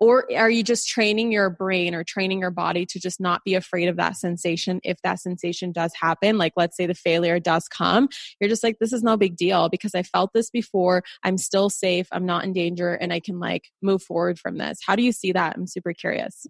[0.00, 3.54] Or are you just training your brain or training your body to just not be
[3.54, 6.38] afraid of that sensation if that sensation does happen?
[6.38, 8.08] Like, let's say the failure does come,
[8.40, 11.02] you're just like, this is no big deal because I felt this before.
[11.24, 12.06] I'm still safe.
[12.12, 14.78] I'm not in danger and I can like move forward from this.
[14.86, 15.56] How do you see that?
[15.56, 16.46] I'm super curious.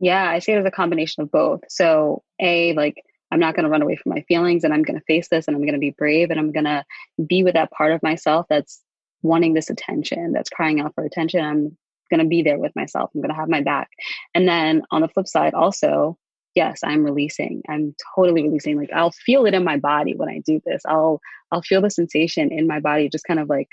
[0.00, 1.60] Yeah, I see it as a combination of both.
[1.68, 4.98] So, A, like, I'm not going to run away from my feelings and I'm going
[4.98, 6.84] to face this and I'm going to be brave and I'm going to
[7.26, 8.82] be with that part of myself that's
[9.22, 11.44] wanting this attention, that's crying out for attention.
[11.44, 11.76] I'm
[12.10, 13.10] going to be there with myself.
[13.14, 13.88] I'm going to have my back.
[14.34, 16.16] And then on the flip side, also,
[16.54, 17.62] yes, I'm releasing.
[17.68, 18.76] I'm totally releasing.
[18.76, 20.82] Like I'll feel it in my body when I do this.
[20.86, 21.20] I'll
[21.52, 23.68] I'll feel the sensation in my body just kind of like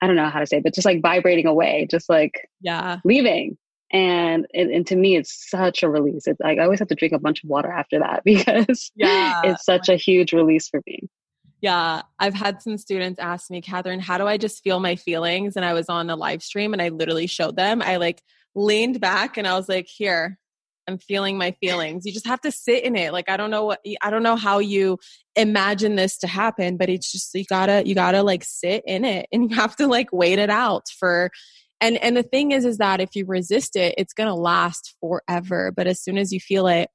[0.00, 2.98] I don't know how to say, it, but just like vibrating away, just like yeah,
[3.04, 3.56] leaving
[3.92, 6.26] and, and, and to me it's such a release.
[6.26, 9.40] It's like i always have to drink a bunch of water after that because yeah
[9.44, 11.08] it's oh such a huge release for me.
[11.60, 15.56] Yeah i've had some students ask me kathrin how do i just feel my feelings?
[15.56, 17.82] And i was on a live stream and i literally showed them.
[17.82, 18.22] I like
[18.54, 20.38] leaned back and i was like here
[20.88, 22.04] i'm feeling my feelings.
[22.04, 23.12] You just have to sit in it.
[23.12, 24.98] Like i don't know what i don't know how you
[25.36, 29.26] imagine this to happen but it's just you gotta you gotta like sit in it
[29.32, 31.30] and you have to like wait it out for
[31.82, 34.94] and and the thing is is that if you resist it it's going to last
[35.00, 35.72] forever.
[35.76, 36.88] But as soon as you feel it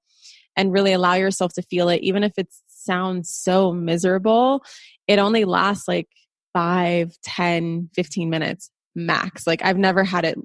[0.55, 4.63] and really allow yourself to feel it even if it sounds so miserable
[5.07, 6.07] it only lasts like
[6.53, 9.45] 5 10 15 minutes max.
[9.45, 10.37] Like i've never had it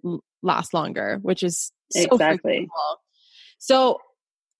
[0.43, 2.69] last longer which is so exactly.
[2.69, 2.97] cool.
[3.59, 3.99] so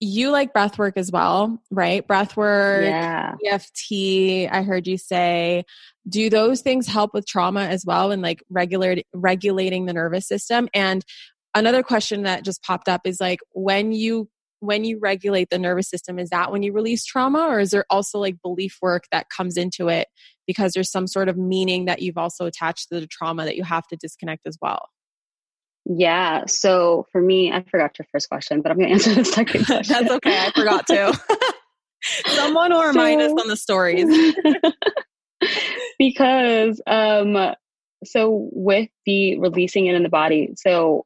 [0.03, 2.05] you like breath work as well, right?
[2.05, 3.35] Breath work, yeah.
[3.45, 5.63] EFT, I heard you say.
[6.07, 10.67] Do those things help with trauma as well and like regular regulating the nervous system?
[10.73, 11.03] And
[11.55, 15.89] another question that just popped up is like when you when you regulate the nervous
[15.89, 19.27] system is that when you release trauma or is there also like belief work that
[19.29, 20.07] comes into it
[20.47, 23.63] because there's some sort of meaning that you've also attached to the trauma that you
[23.63, 24.87] have to disconnect as well
[25.85, 26.45] yeah.
[26.47, 29.65] So for me, I forgot your first question, but I'm going to answer the second
[29.65, 29.93] question.
[29.93, 30.37] That's okay.
[30.37, 31.19] I forgot to.
[32.27, 34.35] Someone will remind so, us on the stories.
[35.97, 37.55] because, um,
[38.03, 41.05] so with the releasing it in the body, so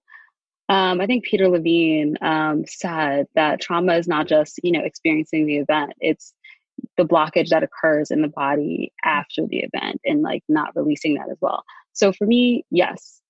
[0.70, 5.46] um, I think Peter Levine um, said that trauma is not just you know experiencing
[5.46, 6.34] the event; it's
[6.98, 11.30] the blockage that occurs in the body after the event, and like not releasing that
[11.30, 11.64] as well.
[11.94, 13.22] So for me, yes,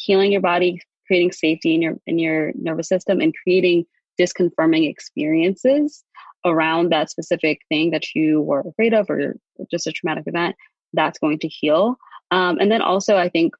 [0.00, 3.84] healing your body, creating safety in your in your nervous system, and creating
[4.20, 6.04] disconfirming experiences
[6.44, 9.36] around that specific thing that you were afraid of or
[9.70, 10.56] just a traumatic event
[10.92, 11.96] that's going to heal
[12.30, 13.54] um, and then also i think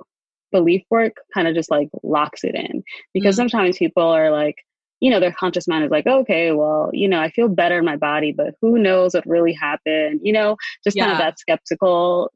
[0.50, 2.82] belief work kind of just like locks it in
[3.14, 3.42] because mm-hmm.
[3.42, 4.56] sometimes people are like
[5.00, 7.84] you know their conscious mind is like okay well you know i feel better in
[7.84, 11.04] my body but who knows what really happened you know just yeah.
[11.04, 12.32] kind of that skeptical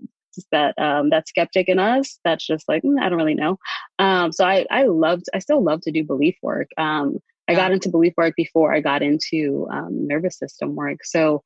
[0.53, 3.59] that um, that skeptic in us that's just like mm, I don't really know.
[3.99, 6.69] Um, so I I loved I still love to do belief work.
[6.77, 11.05] Um, I got into belief work before I got into um, nervous system work.
[11.05, 11.43] So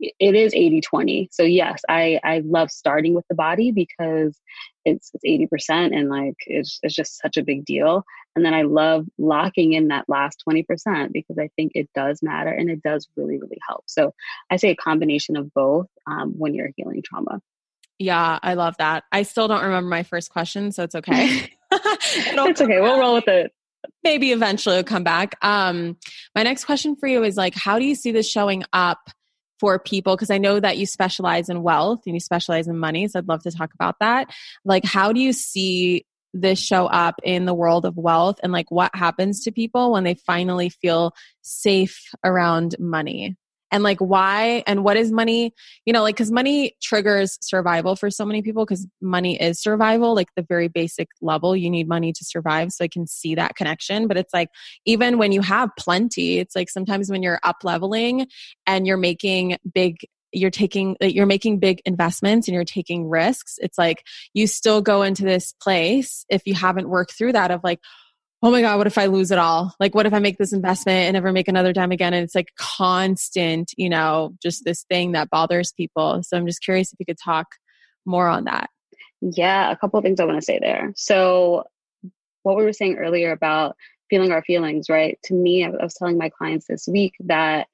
[0.00, 4.38] it is 80 20 so yes i i love starting with the body because
[4.84, 8.62] it's it's 80% and like it's, it's just such a big deal and then i
[8.62, 13.08] love locking in that last 20% because i think it does matter and it does
[13.16, 14.14] really really help so
[14.50, 17.40] i say a combination of both um, when you're healing trauma
[18.00, 22.60] yeah i love that i still don't remember my first question so it's okay it's
[22.60, 23.52] okay we'll roll with it
[24.02, 25.96] maybe eventually it'll come back um
[26.34, 29.10] my next question for you is like how do you see this showing up
[29.60, 33.06] for people because I know that you specialize in wealth and you specialize in money.
[33.06, 34.30] So I'd love to talk about that.
[34.64, 38.70] Like, how do you see this show up in the world of wealth and like
[38.70, 43.36] what happens to people when they finally feel safe around money?
[43.70, 45.54] And like why and what is money?
[45.84, 50.14] You know like because money triggers survival for so many people because money is survival
[50.14, 51.56] like the very basic level.
[51.56, 54.08] You need money to survive so i can see that connection.
[54.08, 54.50] But it's like
[54.84, 58.26] even when you have plenty it's like sometimes when you're up leveling
[58.66, 59.98] and you're making big
[60.32, 65.02] you're taking you're making big investments and you're taking risks it's like you still go
[65.02, 67.80] into this place if you haven't worked through that of like
[68.42, 69.74] oh my God, what if I lose it all?
[69.78, 72.14] Like, what if I make this investment and never make another dime again?
[72.14, 76.22] And it's like constant, you know, just this thing that bothers people.
[76.22, 77.46] So I'm just curious if you could talk
[78.06, 78.70] more on that.
[79.20, 80.92] Yeah, a couple of things I want to say there.
[80.96, 81.64] So,
[82.42, 83.76] what we were saying earlier about
[84.08, 85.18] feeling our feelings, right?
[85.24, 87.68] To me, I was telling my clients this week that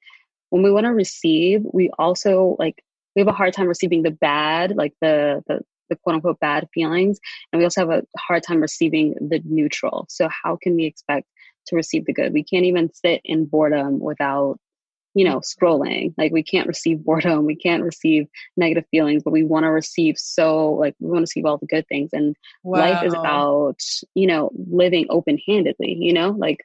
[0.49, 2.83] when we want to receive, we also like
[3.15, 6.67] we have a hard time receiving the bad, like the the the quote unquote bad
[6.73, 7.19] feelings.
[7.51, 10.05] And we also have a hard time receiving the neutral.
[10.09, 11.27] So, how can we expect
[11.67, 12.33] to receive the good?
[12.33, 14.59] We can't even sit in boredom without
[15.17, 19.43] you know scrolling like we can't receive boredom we can't receive negative feelings but we
[19.43, 22.79] want to receive so like we want to receive all the good things and wow.
[22.79, 23.79] life is about
[24.13, 26.59] you know living open handedly you know like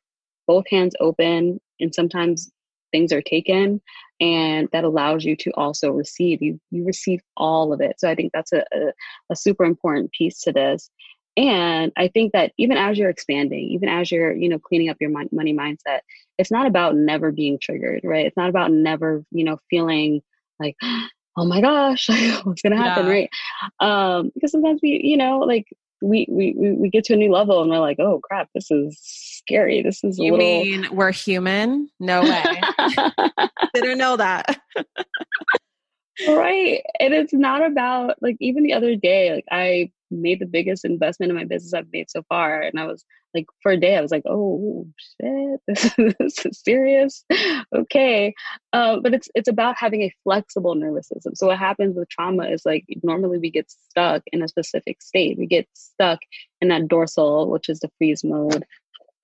[0.46, 2.50] both hands open and sometimes
[2.92, 3.80] things are taken
[4.22, 6.40] and that allows you to also receive.
[6.40, 7.98] You you receive all of it.
[7.98, 8.92] So i think that's a, a,
[9.30, 10.88] a, super important piece to this.
[11.36, 14.98] And i think that even as you're expanding even as you're you know cleaning up
[15.00, 16.00] your money mindset
[16.38, 18.26] it's not about never being triggered right?
[18.26, 20.22] It's not about never you know feeling
[20.60, 20.76] like
[21.36, 22.08] oh my gosh
[22.44, 23.12] what's gonna happen yeah.
[23.12, 23.30] right?
[23.80, 25.66] Um because sometimes we you know like
[26.02, 28.98] we, we we get to a new level and we're like, oh crap, this is
[29.00, 29.82] scary.
[29.82, 30.38] This is you little...
[30.38, 31.88] mean we're human?
[32.00, 32.44] No way.
[33.74, 34.60] Didn't know that.
[36.28, 40.84] right, and it's not about like even the other day, like I made the biggest
[40.84, 43.96] investment in my business I've made so far, and I was like for a day
[43.96, 45.60] i was like oh shit
[46.18, 47.24] this is, serious.
[47.74, 48.34] Okay
[48.72, 51.34] uh, but it's it's about having a flexible nervous system.
[51.34, 55.38] So what happens with trauma is like normally we get stuck in a specific state.
[55.38, 56.20] We get stuck
[56.60, 58.64] in that dorsal which is the freeze mode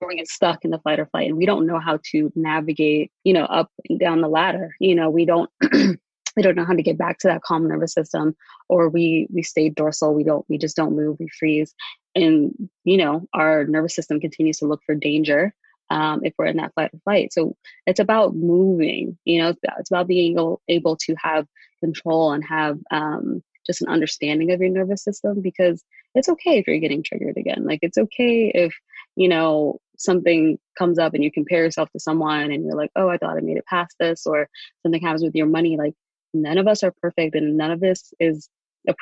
[0.01, 2.31] or we get stuck in the fight or flight and we don't know how to
[2.35, 4.75] navigate you know up and down the ladder.
[4.79, 5.49] You know we don't
[6.35, 8.35] we don't know how to get back to that calm nervous system
[8.67, 11.73] or we we stay dorsal we don't we just don't move we freeze.
[12.15, 15.53] And you know our nervous system continues to look for danger
[15.91, 17.33] um, if we're in that fight or flight.
[17.33, 21.45] So it's about moving you know it's about being able, able to have
[21.79, 25.83] control and have um, just an understanding of your nervous system because
[26.15, 27.65] it's okay if you're getting triggered again.
[27.65, 28.73] Like it's okay if
[29.15, 33.09] you know something comes up and you compare yourself to someone and you're like oh
[33.09, 34.47] i thought i made it past this or
[34.81, 35.93] something happens with your money like
[36.33, 38.49] none of us are perfect and none of this is
[38.87, 38.93] a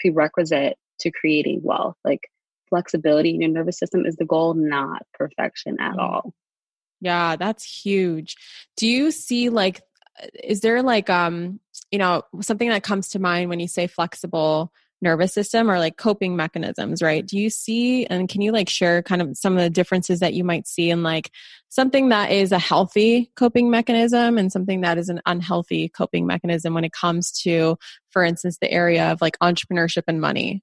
[0.00, 1.96] prerequisite to creating wealth.
[2.04, 2.28] Like
[2.68, 6.34] flexibility in your nervous system is the goal not perfection at all.
[7.00, 8.36] Yeah that's huge.
[8.76, 9.82] Do you see like
[10.42, 14.72] is there like um you know something that comes to mind when you say flexible
[15.02, 17.26] nervous system or like coping mechanisms, right?
[17.26, 20.34] Do you see and can you like share kind of some of the differences that
[20.34, 21.30] you might see in like
[21.68, 26.72] something that is a healthy coping mechanism and something that is an unhealthy coping mechanism
[26.74, 27.76] when it comes to,
[28.10, 30.62] for instance, the area of like entrepreneurship and money?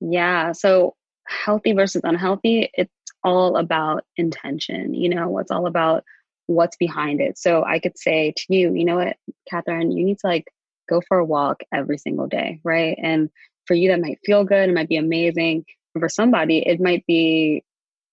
[0.00, 0.52] Yeah.
[0.52, 0.94] So
[1.26, 2.90] healthy versus unhealthy, it's
[3.22, 4.94] all about intention.
[4.94, 6.04] You know, it's all about
[6.46, 7.38] what's behind it.
[7.38, 9.16] So I could say to you, you know what,
[9.52, 10.46] Kathrin, you need to like
[10.88, 12.98] go for a walk every single day, right?
[13.02, 13.30] And
[13.66, 15.64] for you, that might feel good, it might be amazing.
[15.98, 17.64] for somebody, it might be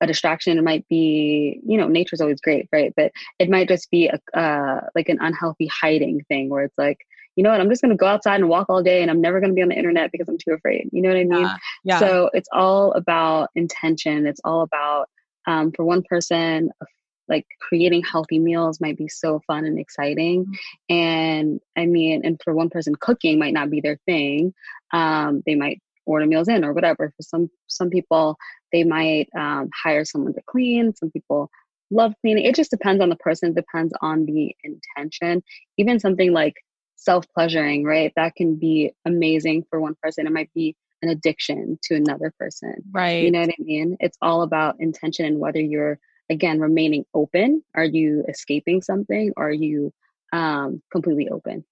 [0.02, 0.58] a distraction.
[0.58, 2.94] It might be, you know, nature's always great, right?
[2.96, 7.00] But it might just be a uh, like an unhealthy hiding thing where it's like,
[7.36, 9.22] you know what, I'm just going to go outside and walk all day, and I'm
[9.22, 10.90] never going to be on the internet because I'm too afraid.
[10.92, 11.42] You know what I mean?
[11.42, 11.58] Yeah.
[11.84, 12.00] yeah.
[12.00, 14.28] So it's all about intention.
[14.28, 15.10] It's all about,
[15.48, 16.86] um, for one person, a
[17.28, 20.96] like creating healthy meals might be so fun and exciting mm-hmm.
[20.96, 24.54] and i mean and for one person cooking might not be their thing
[24.92, 28.38] um, they might order meals in or whatever for some some people
[28.72, 31.50] they might um, hire someone to clean some people
[31.92, 35.42] love cleaning it just depends on the person it depends on the intention
[35.78, 36.56] even something like
[37.04, 38.12] self pleasuring, right?
[38.16, 40.26] That can be amazing for one person.
[40.26, 42.76] It might be an addiction to another person.
[42.92, 43.24] Right.
[43.24, 43.98] You know what I mean?
[44.00, 46.00] It's all about intention and whether you're,
[46.34, 47.64] again, remaining open.
[47.74, 49.34] Are you escaping something?
[49.38, 49.94] Or are you
[50.32, 51.64] um, completely open?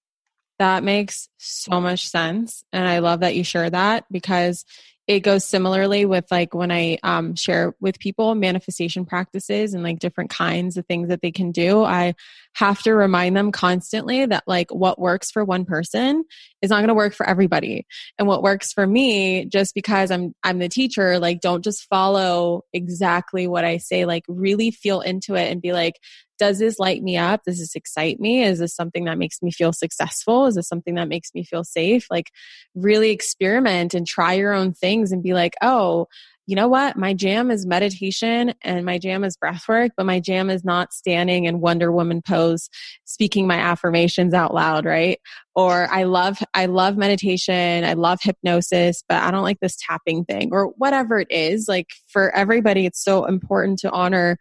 [0.59, 2.64] That makes so much sense.
[2.72, 4.64] And I love that you share that because
[5.12, 9.99] it goes similarly with like when I um, share with people manifestation practices and like
[9.99, 11.84] different kinds of things that they can do.
[11.84, 12.16] I
[12.53, 16.24] have to remind them constantly that like what works for one person
[16.62, 17.86] is not going to work for everybody.
[18.18, 22.64] And what works for me, just because I'm I'm the teacher, like don't just follow
[22.72, 24.05] exactly what I say.
[24.05, 25.99] Like really feel into it and be like,
[26.42, 27.44] does this light me up?
[27.44, 28.44] Does this excite me?
[28.44, 30.48] Is this something that makes me feel successful?
[30.48, 32.08] Is this something that makes me feel safe?
[32.10, 32.32] Like,
[32.74, 36.08] really experiment and try your own things and be like, oh,
[36.48, 36.98] you know what?
[36.98, 40.94] My jam is meditation and my jam is breath work, but my jam is not
[40.94, 42.70] standing in Wonder Woman pose,
[43.06, 45.20] speaking my affirmations out loud, right?
[45.56, 47.84] Or I love, I love meditation.
[47.84, 51.68] I love hypnosis, but I don't like this tapping thing or whatever it is.
[51.68, 54.38] Like for everybody, it's so important to honor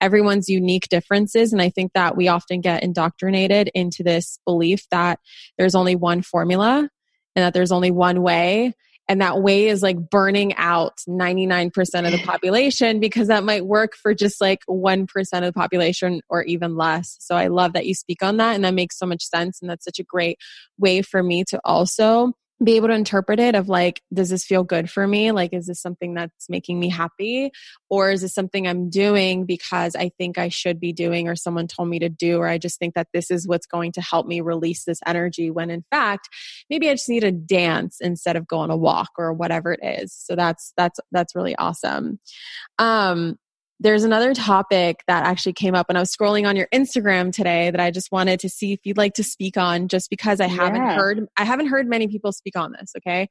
[0.00, 1.52] everyone's unique differences.
[1.52, 5.20] And I think that we often get indoctrinated into this belief that
[5.58, 6.88] there's only one formula
[7.36, 8.74] and that there's only one way.
[9.08, 11.70] And that way is like burning out 99%
[12.06, 16.42] of the population because that might work for just like 1% of the population or
[16.44, 17.16] even less.
[17.20, 18.54] So I love that you speak on that.
[18.54, 19.60] And that makes so much sense.
[19.60, 20.38] And that's such a great
[20.78, 22.32] way for me to also
[22.64, 25.32] be able to interpret it of like does this feel good for me?
[25.32, 27.50] Like is this something that's making me happy?
[27.90, 31.66] Or is this something i'm doing because i think i should be doing or someone
[31.66, 34.26] told me to do or i just think that this is what's going to help
[34.26, 36.28] me release this energy when in fact
[36.70, 39.80] maybe i just need to dance instead of go on a walk or whatever it
[39.82, 40.12] is.
[40.12, 42.18] So that's that's that's really awesome.
[42.78, 43.38] Um
[43.82, 47.70] there's another topic that actually came up when I was scrolling on your Instagram today
[47.70, 50.46] that I just wanted to see if you'd like to speak on just because I
[50.46, 50.94] haven't yeah.
[50.94, 53.28] heard I haven't heard many people speak on this, okay?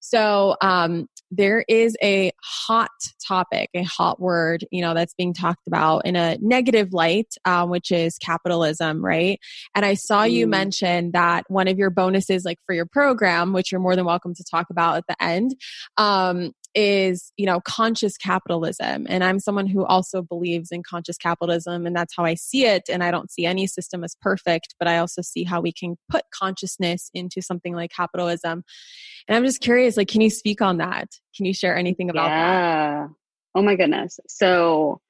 [0.00, 2.90] So um, there is a hot
[3.26, 7.70] topic, a hot word, you know, that's being talked about in a negative light, um,
[7.70, 9.38] which is capitalism, right?
[9.76, 10.32] And I saw mm.
[10.32, 14.04] you mention that one of your bonuses, like for your program, which you're more than
[14.04, 15.54] welcome to talk about at the end,
[15.98, 19.06] um, is you know conscious capitalism.
[19.08, 22.84] And i'm someone who also believes in conscious capitalism and that's how i see it.
[22.88, 25.96] And i don't see any system as perfect but i also see how we can
[26.10, 28.64] put consciousness into something like capitalism.
[29.28, 31.08] And i'm just curious like can you speak on that?
[31.36, 33.06] Can you share anything about yeah.
[33.06, 33.08] that
[33.54, 34.18] oh my goodness.
[34.28, 35.00] So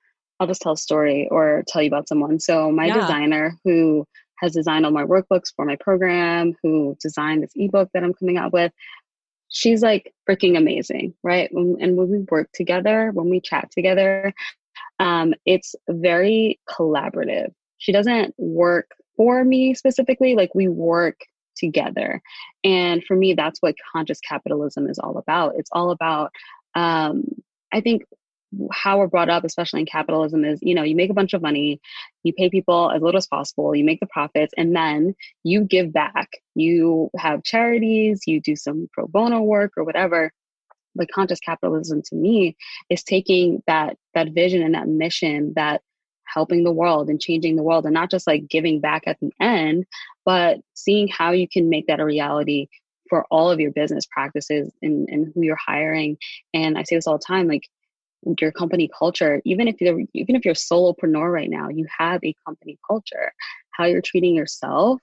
[0.41, 2.41] i'll just tell a story or tell you about someone.
[2.41, 3.01] So my yeah.
[3.01, 4.07] designer who
[4.43, 8.37] has designed all my workbooks for my program who designed this ebook that i'm coming
[8.37, 8.73] out with
[9.53, 11.51] she's like freaking amazing, right?
[11.53, 14.35] and when we work together, when we chat together,
[14.99, 17.53] um, it's very collaborative.
[17.79, 21.21] She doesn't work for me specifically, like we work
[21.55, 22.23] together.
[22.65, 25.55] And for me, that's what conscious capitalism is all about.
[25.57, 26.33] It's all about,
[26.75, 27.25] um,
[27.73, 28.05] I think,
[28.71, 31.43] how we're brought up, especially in capitalism, is you know, you make a bunch of
[31.43, 31.81] money,
[32.23, 35.93] you pay people as little as possible, you make the profits, and then you give
[35.93, 36.29] back.
[36.55, 40.33] You have charities, you do some pro bono work or whatever.
[40.95, 42.57] But conscious capitalism to me
[42.91, 45.81] is taking that that vision and that mission that
[46.27, 49.31] helping the world and changing the world and not just like giving back at the
[49.41, 49.85] end,
[50.25, 52.69] but seeing how you can make that a reality
[53.09, 56.17] for all of your business practices and, and who you're hiring.
[56.55, 57.69] And I say this all the time, like
[58.41, 62.21] your company culture even if you're even if you're a solopreneur right now you have
[62.25, 63.33] a company culture.
[63.73, 65.01] How you're treating yourself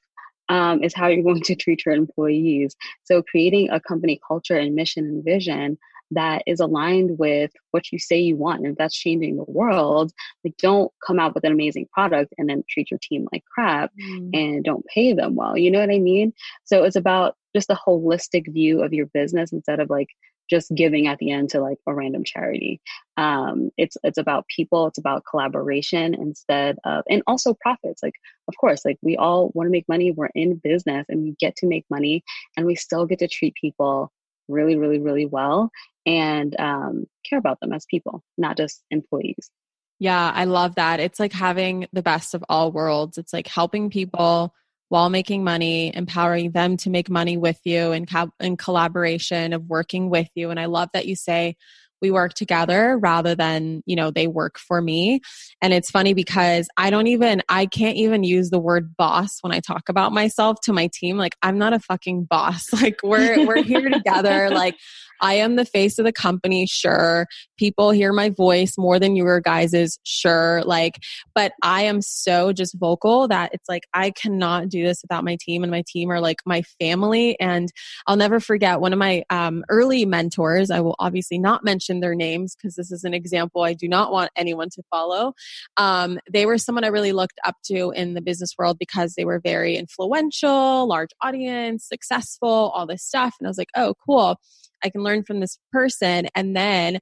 [0.48, 2.76] um, is how you're going to treat your employees.
[3.04, 5.78] So creating a company culture and mission and vision
[6.12, 10.12] that is aligned with what you say you want and if that's changing the world
[10.44, 13.92] like don't come out with an amazing product and then treat your team like crap
[14.02, 14.30] mm.
[14.34, 16.34] and don't pay them well you know what i mean?
[16.64, 20.10] So it's about just a holistic view of your business instead of like
[20.50, 22.82] just giving at the end to like a random charity.
[23.18, 24.88] Um, it's it's about people.
[24.88, 28.02] It's about collaboration instead of, and also profits.
[28.02, 28.16] Like,
[28.48, 30.12] of course, like we all want to make money.
[30.12, 32.24] We're in business, and we get to make money,
[32.58, 34.12] and we still get to treat people
[34.48, 35.70] really, really, really well,
[36.06, 39.52] and um, care about them as people, not just employees.
[40.00, 41.00] Yeah, I love that.
[41.00, 43.18] It's like having the best of all worlds.
[43.18, 44.54] It's like helping people
[44.90, 49.64] while making money, empowering them to make money with you and co- in collaboration of
[49.70, 50.50] working with you.
[50.50, 51.56] And I love that you say
[52.02, 55.22] we work together rather than, you know, they work for me.
[55.62, 59.54] And it's funny because I don't even, I can't even use the word boss when
[59.54, 61.18] I talk about myself to my team.
[61.18, 62.68] Like, I'm not a fucking boss.
[62.80, 64.50] Like, we're, we're here together.
[64.60, 64.76] Like,
[65.22, 67.28] I am the face of the company, sure.
[67.58, 70.64] People hear my voice more than your guys's, sure.
[70.66, 71.00] Like,
[71.36, 75.38] but I am so just vocal that it's like I cannot do this without my
[75.40, 77.40] team, and my team are like my family.
[77.40, 77.70] And
[78.08, 80.72] I'll never forget one of my um, early mentors.
[80.72, 84.12] I will obviously not mention their names because this is an example I do not
[84.12, 85.34] want anyone to follow.
[85.78, 89.26] Um, they were someone I really looked up to in the business world because they
[89.26, 93.36] were very influential, large audience, successful, all this stuff.
[93.40, 94.38] And I was like, oh, cool.
[94.84, 96.28] I can learn from this person.
[96.36, 97.00] And then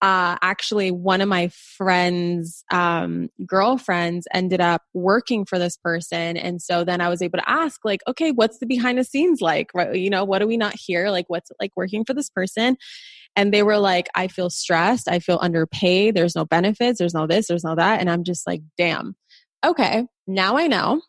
[0.00, 6.62] uh, actually one of my friends um, girlfriends ended up working for this person and
[6.62, 9.70] so then i was able to ask like okay what's the behind the scenes like
[9.74, 12.76] right you know what do we not hear like what's like working for this person
[13.38, 17.26] and they were like i feel stressed i feel underpaid there's no benefits there's no
[17.26, 19.14] this there's no that and i'm just like damn
[19.64, 21.00] okay now i know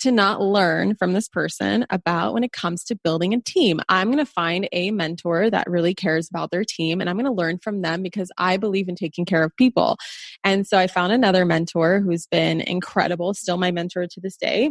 [0.00, 3.80] to not learn from this person about when it comes to building a team.
[3.88, 7.26] I'm going to find a mentor that really cares about their team and I'm going
[7.26, 9.96] to learn from them because I believe in taking care of people.
[10.44, 14.70] And so I found another mentor who's been incredible, still my mentor to this day.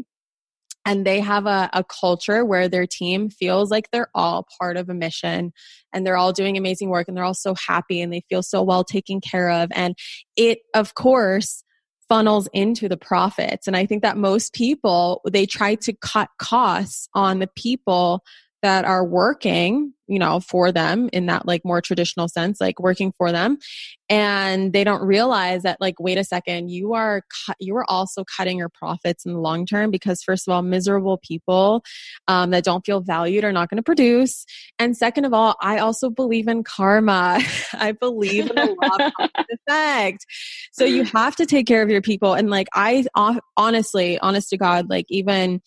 [0.88, 4.88] And they have a, a culture where their team feels like they're all part of
[4.88, 5.52] a mission
[5.92, 8.64] and they're all doing amazing work and they're all so happy and they feel so
[8.64, 9.70] well taken care of.
[9.76, 9.98] And
[10.38, 11.62] it, of course,
[12.08, 13.68] funnels into the profits.
[13.68, 18.24] And I think that most people, they try to cut costs on the people
[18.62, 23.12] that are working you know for them in that like more traditional sense like working
[23.18, 23.58] for them
[24.10, 28.24] and they don't realize that like wait a second you are cu- you are also
[28.24, 31.84] cutting your profits in the long term because first of all miserable people
[32.28, 34.46] um, that don't feel valued are not going to produce
[34.80, 37.40] and second of all i also believe in karma.
[37.74, 40.26] I believe in the law of effect.
[40.72, 43.06] So you have to take care of your people and like i
[43.56, 45.62] honestly honest to god like even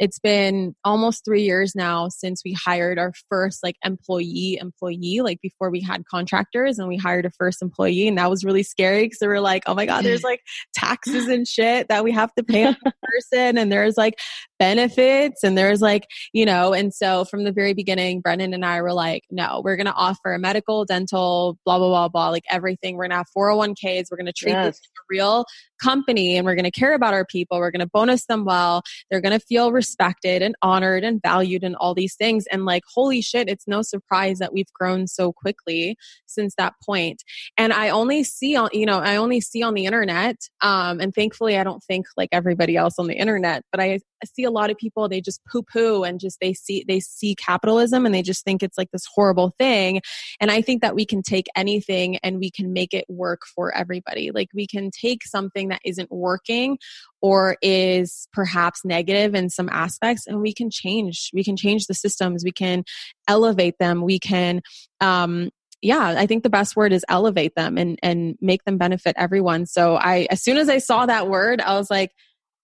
[0.00, 5.40] it's been almost three years now since we hired our first like employee employee like
[5.40, 9.04] before we had contractors and we hired a first employee and that was really scary
[9.04, 10.40] because they were like oh my god there's like
[10.74, 14.18] taxes and shit that we have to pay on the person and there's like
[14.58, 18.80] benefits and there's like you know and so from the very beginning brendan and i
[18.80, 22.44] were like no we're going to offer a medical dental blah blah blah blah like
[22.50, 22.96] everything.
[22.96, 24.66] We're going to have 401ks we're going to treat yes.
[24.66, 25.44] this like a real
[25.82, 27.58] company and we're going to care about our people.
[27.58, 28.82] We're going to bonus them well.
[29.10, 32.46] They're going to feel respected and honored and valued and all these things.
[32.50, 35.96] And like holy shit it's no surprise that we've grown so quickly
[36.26, 37.22] since that point.
[37.56, 41.14] And i only see on you know i only see on the internet um, and
[41.14, 44.70] thankfully i don't think like everybody else on the internet but i see a lot
[44.70, 48.22] of people they just poo poo and just they see they see capitalism and they
[48.22, 50.00] just think it's like this horrible thing.
[50.40, 53.74] And i think that we can take anything and we can make it work for
[53.74, 54.30] everybody.
[54.30, 56.78] Like we can take something that isn't working
[57.20, 61.30] or is perhaps negative in some aspects and we can change.
[61.32, 62.44] We can change the systems.
[62.44, 62.84] We can
[63.28, 64.02] elevate them.
[64.02, 64.60] We can
[65.00, 65.50] um,
[65.84, 69.66] yeah i think the best word is elevate them and and make them benefit everyone.
[69.66, 72.10] So i as soon as i saw that word i was like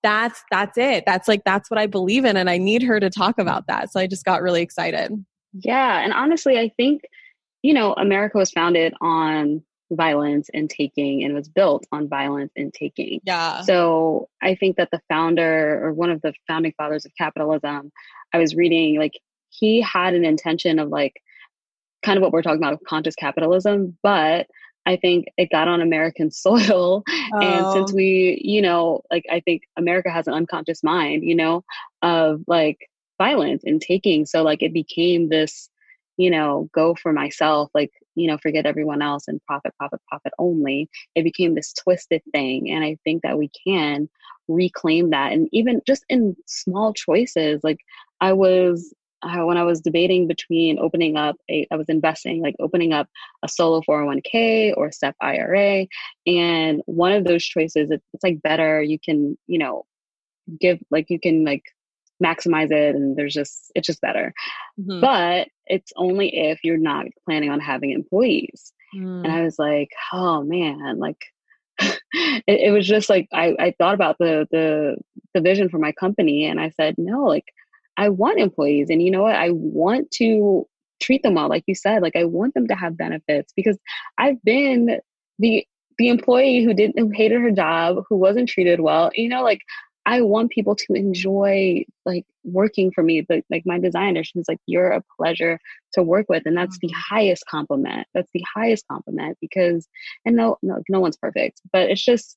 [0.03, 3.11] that's that's it that's like that's what i believe in and i need her to
[3.11, 5.13] talk about that so i just got really excited
[5.53, 7.03] yeah and honestly i think
[7.63, 12.73] you know america was founded on violence and taking and was built on violence and
[12.73, 13.21] taking.
[13.25, 13.63] Yeah.
[13.63, 17.91] So I think that the founder or one of the founding fathers of capitalism,
[18.33, 21.21] I was reading like he had an intention of like
[22.03, 24.47] kind of what we're talking about of conscious capitalism, but
[24.91, 27.05] I think it got on American soil.
[27.09, 27.39] Oh.
[27.41, 27.95] And since oh.
[27.95, 31.65] we, you know, like I think America has an unconscious mind, you know,
[32.03, 32.79] of like
[33.19, 34.27] violence and taking.
[34.27, 35.69] So like it became this,
[36.17, 40.33] you know, go for myself, like you know, forget everyone else and profit, profit, profit
[40.39, 40.89] only.
[41.15, 42.71] It became this twisted thing.
[42.71, 44.09] And I think that we can
[44.49, 45.33] reclaim that.
[45.33, 47.79] And even just in small choices, like
[48.21, 48.93] I was,
[49.23, 53.09] uh, when I was debating between opening up a, I was investing, like opening up
[53.43, 55.87] a solo 401k or SEP IRA.
[56.27, 59.85] And one of those choices, it's, it's like better, you can, you know,
[60.61, 61.63] give, like, you can like
[62.23, 64.35] maximize it and there's just it's just better
[64.79, 65.01] mm-hmm.
[65.01, 69.25] but it's only if you're not planning on having employees mm.
[69.25, 71.25] and i was like oh man like
[71.79, 74.97] it, it, was just like I, I thought about the the
[75.33, 77.47] the vision for my company and i said no like
[77.97, 80.67] i want employees and you know what i want to
[81.01, 83.79] treat them well like you said like i want them to have benefits because
[84.19, 84.99] i've been
[85.39, 85.65] the
[85.99, 89.61] the employee who didn't who hated her job who wasn't treated well you know like
[90.07, 93.21] I want people to enjoy like working for me.
[93.21, 95.59] But like my designer, she's like, you're a pleasure
[95.93, 96.45] to work with.
[96.47, 96.89] And that's mm-hmm.
[96.89, 98.07] the highest compliment.
[98.15, 99.87] That's the highest compliment because,
[100.25, 102.37] and no, no, no one's perfect, but it's just,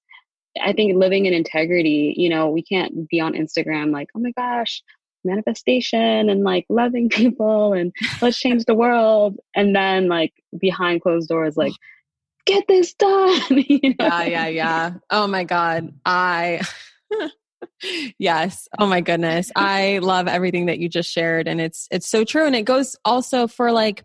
[0.62, 4.32] I think living in integrity, you know, we can't be on Instagram like, oh my
[4.38, 4.84] gosh,
[5.24, 9.38] manifestation and like loving people and let's change the world.
[9.56, 11.74] And then like behind closed doors, like,
[12.46, 13.42] get this done.
[13.50, 13.96] you know?
[14.00, 14.94] Yeah, yeah, yeah.
[15.10, 15.94] Oh my God.
[16.06, 16.62] I
[18.20, 18.68] yes.
[18.78, 19.52] Oh my goodness.
[19.56, 21.48] I love everything that you just shared.
[21.48, 22.46] And it's it's so true.
[22.46, 24.04] And it goes also for like,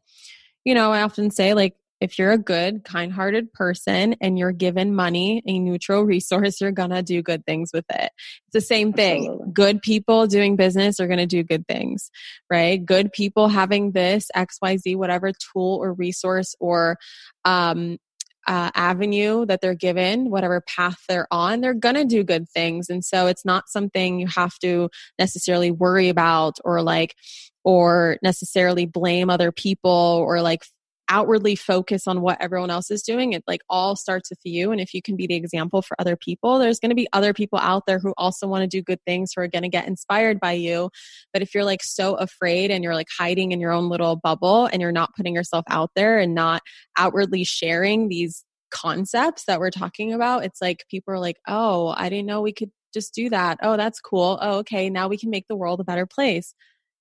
[0.64, 4.52] you know, I often say like if you're a good, kind hearted person and you're
[4.52, 8.12] given money, a neutral resource, you're going to do good things with it.
[8.46, 9.26] It's the same thing.
[9.26, 9.52] Absolutely.
[9.52, 12.10] Good people doing business are going to do good things,
[12.50, 12.84] right?
[12.84, 16.98] Good people having this XYZ, whatever tool or resource or,
[17.44, 17.98] um,
[18.46, 22.88] uh, avenue that they're given, whatever path they're on, they're going to do good things.
[22.88, 24.88] And so it's not something you have to
[25.18, 27.14] necessarily worry about or like,
[27.62, 30.62] or necessarily blame other people or like
[31.08, 33.32] outwardly focus on what everyone else is doing.
[33.32, 34.70] It like all starts with you.
[34.70, 37.32] And if you can be the example for other people, there's going to be other
[37.32, 39.86] people out there who also want to do good things who are going to get
[39.86, 40.90] inspired by you.
[41.32, 44.66] But if you're like so afraid and you're like hiding in your own little bubble
[44.66, 46.62] and you're not putting yourself out there and not
[46.96, 52.08] outwardly sharing these concepts that we're talking about, it's like people are like, oh, I
[52.08, 53.58] didn't know we could just do that.
[53.62, 54.38] Oh, that's cool.
[54.40, 54.90] Oh, okay.
[54.90, 56.54] Now we can make the world a better place.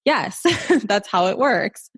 [0.05, 0.41] Yes,
[0.85, 1.89] that's how it works.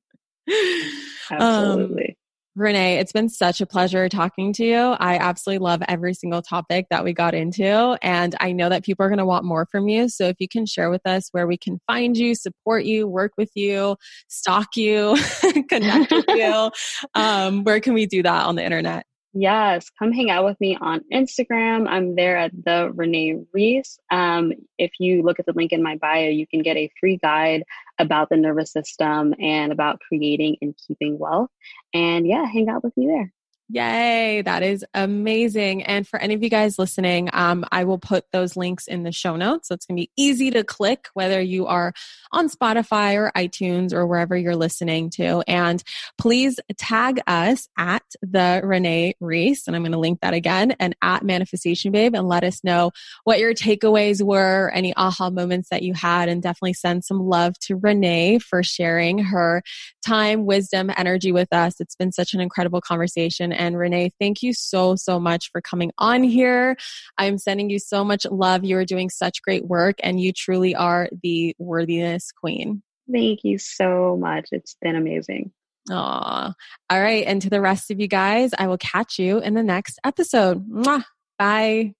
[1.31, 2.05] Um, absolutely.
[2.07, 2.15] Um,
[2.55, 4.77] Renee, it's been such a pleasure talking to you.
[4.77, 7.97] I absolutely love every single topic that we got into.
[8.01, 10.09] And I know that people are going to want more from you.
[10.09, 13.33] So if you can share with us where we can find you, support you, work
[13.37, 13.95] with you,
[14.27, 15.15] stalk you,
[15.69, 16.71] connect with you,
[17.13, 19.05] um, where can we do that on the internet?
[19.33, 21.87] Yes, come hang out with me on Instagram.
[21.87, 23.99] I'm there at the Renee Reese.
[24.09, 27.17] Um, if you look at the link in my bio, you can get a free
[27.17, 27.63] guide
[27.99, 31.51] about the nervous system and about creating and keeping wealth.
[31.93, 33.31] And yeah, hang out with me there.
[33.71, 35.83] Yay, that is amazing.
[35.83, 39.11] And for any of you guys listening, um, I will put those links in the
[39.11, 39.67] show notes.
[39.67, 41.93] So it's going to be easy to click, whether you are
[42.31, 45.43] on Spotify or iTunes or wherever you're listening to.
[45.47, 45.83] And
[46.17, 50.95] please tag us at the Renee Reese, and I'm going to link that again, and
[51.03, 52.89] at Manifestation Babe, and let us know
[53.23, 57.53] what your takeaways were, any aha moments that you had, and definitely send some love
[57.59, 59.61] to Renee for sharing her
[60.03, 61.79] time, wisdom, energy with us.
[61.79, 65.91] It's been such an incredible conversation and Renee, thank you so, so much for coming
[65.97, 66.77] on here.
[67.17, 68.63] I'm sending you so much love.
[68.63, 72.81] You are doing such great work and you truly are the worthiness queen.
[73.11, 74.47] Thank you so much.
[74.51, 75.51] It's been amazing.
[75.91, 76.53] Aw.
[76.89, 77.25] All right.
[77.27, 80.67] And to the rest of you guys, I will catch you in the next episode.
[80.67, 81.03] Mwah.
[81.37, 81.93] Bye.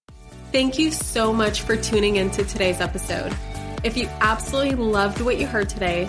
[0.52, 3.36] Thank you so much for tuning into today's episode.
[3.84, 6.08] If you absolutely loved what you heard today,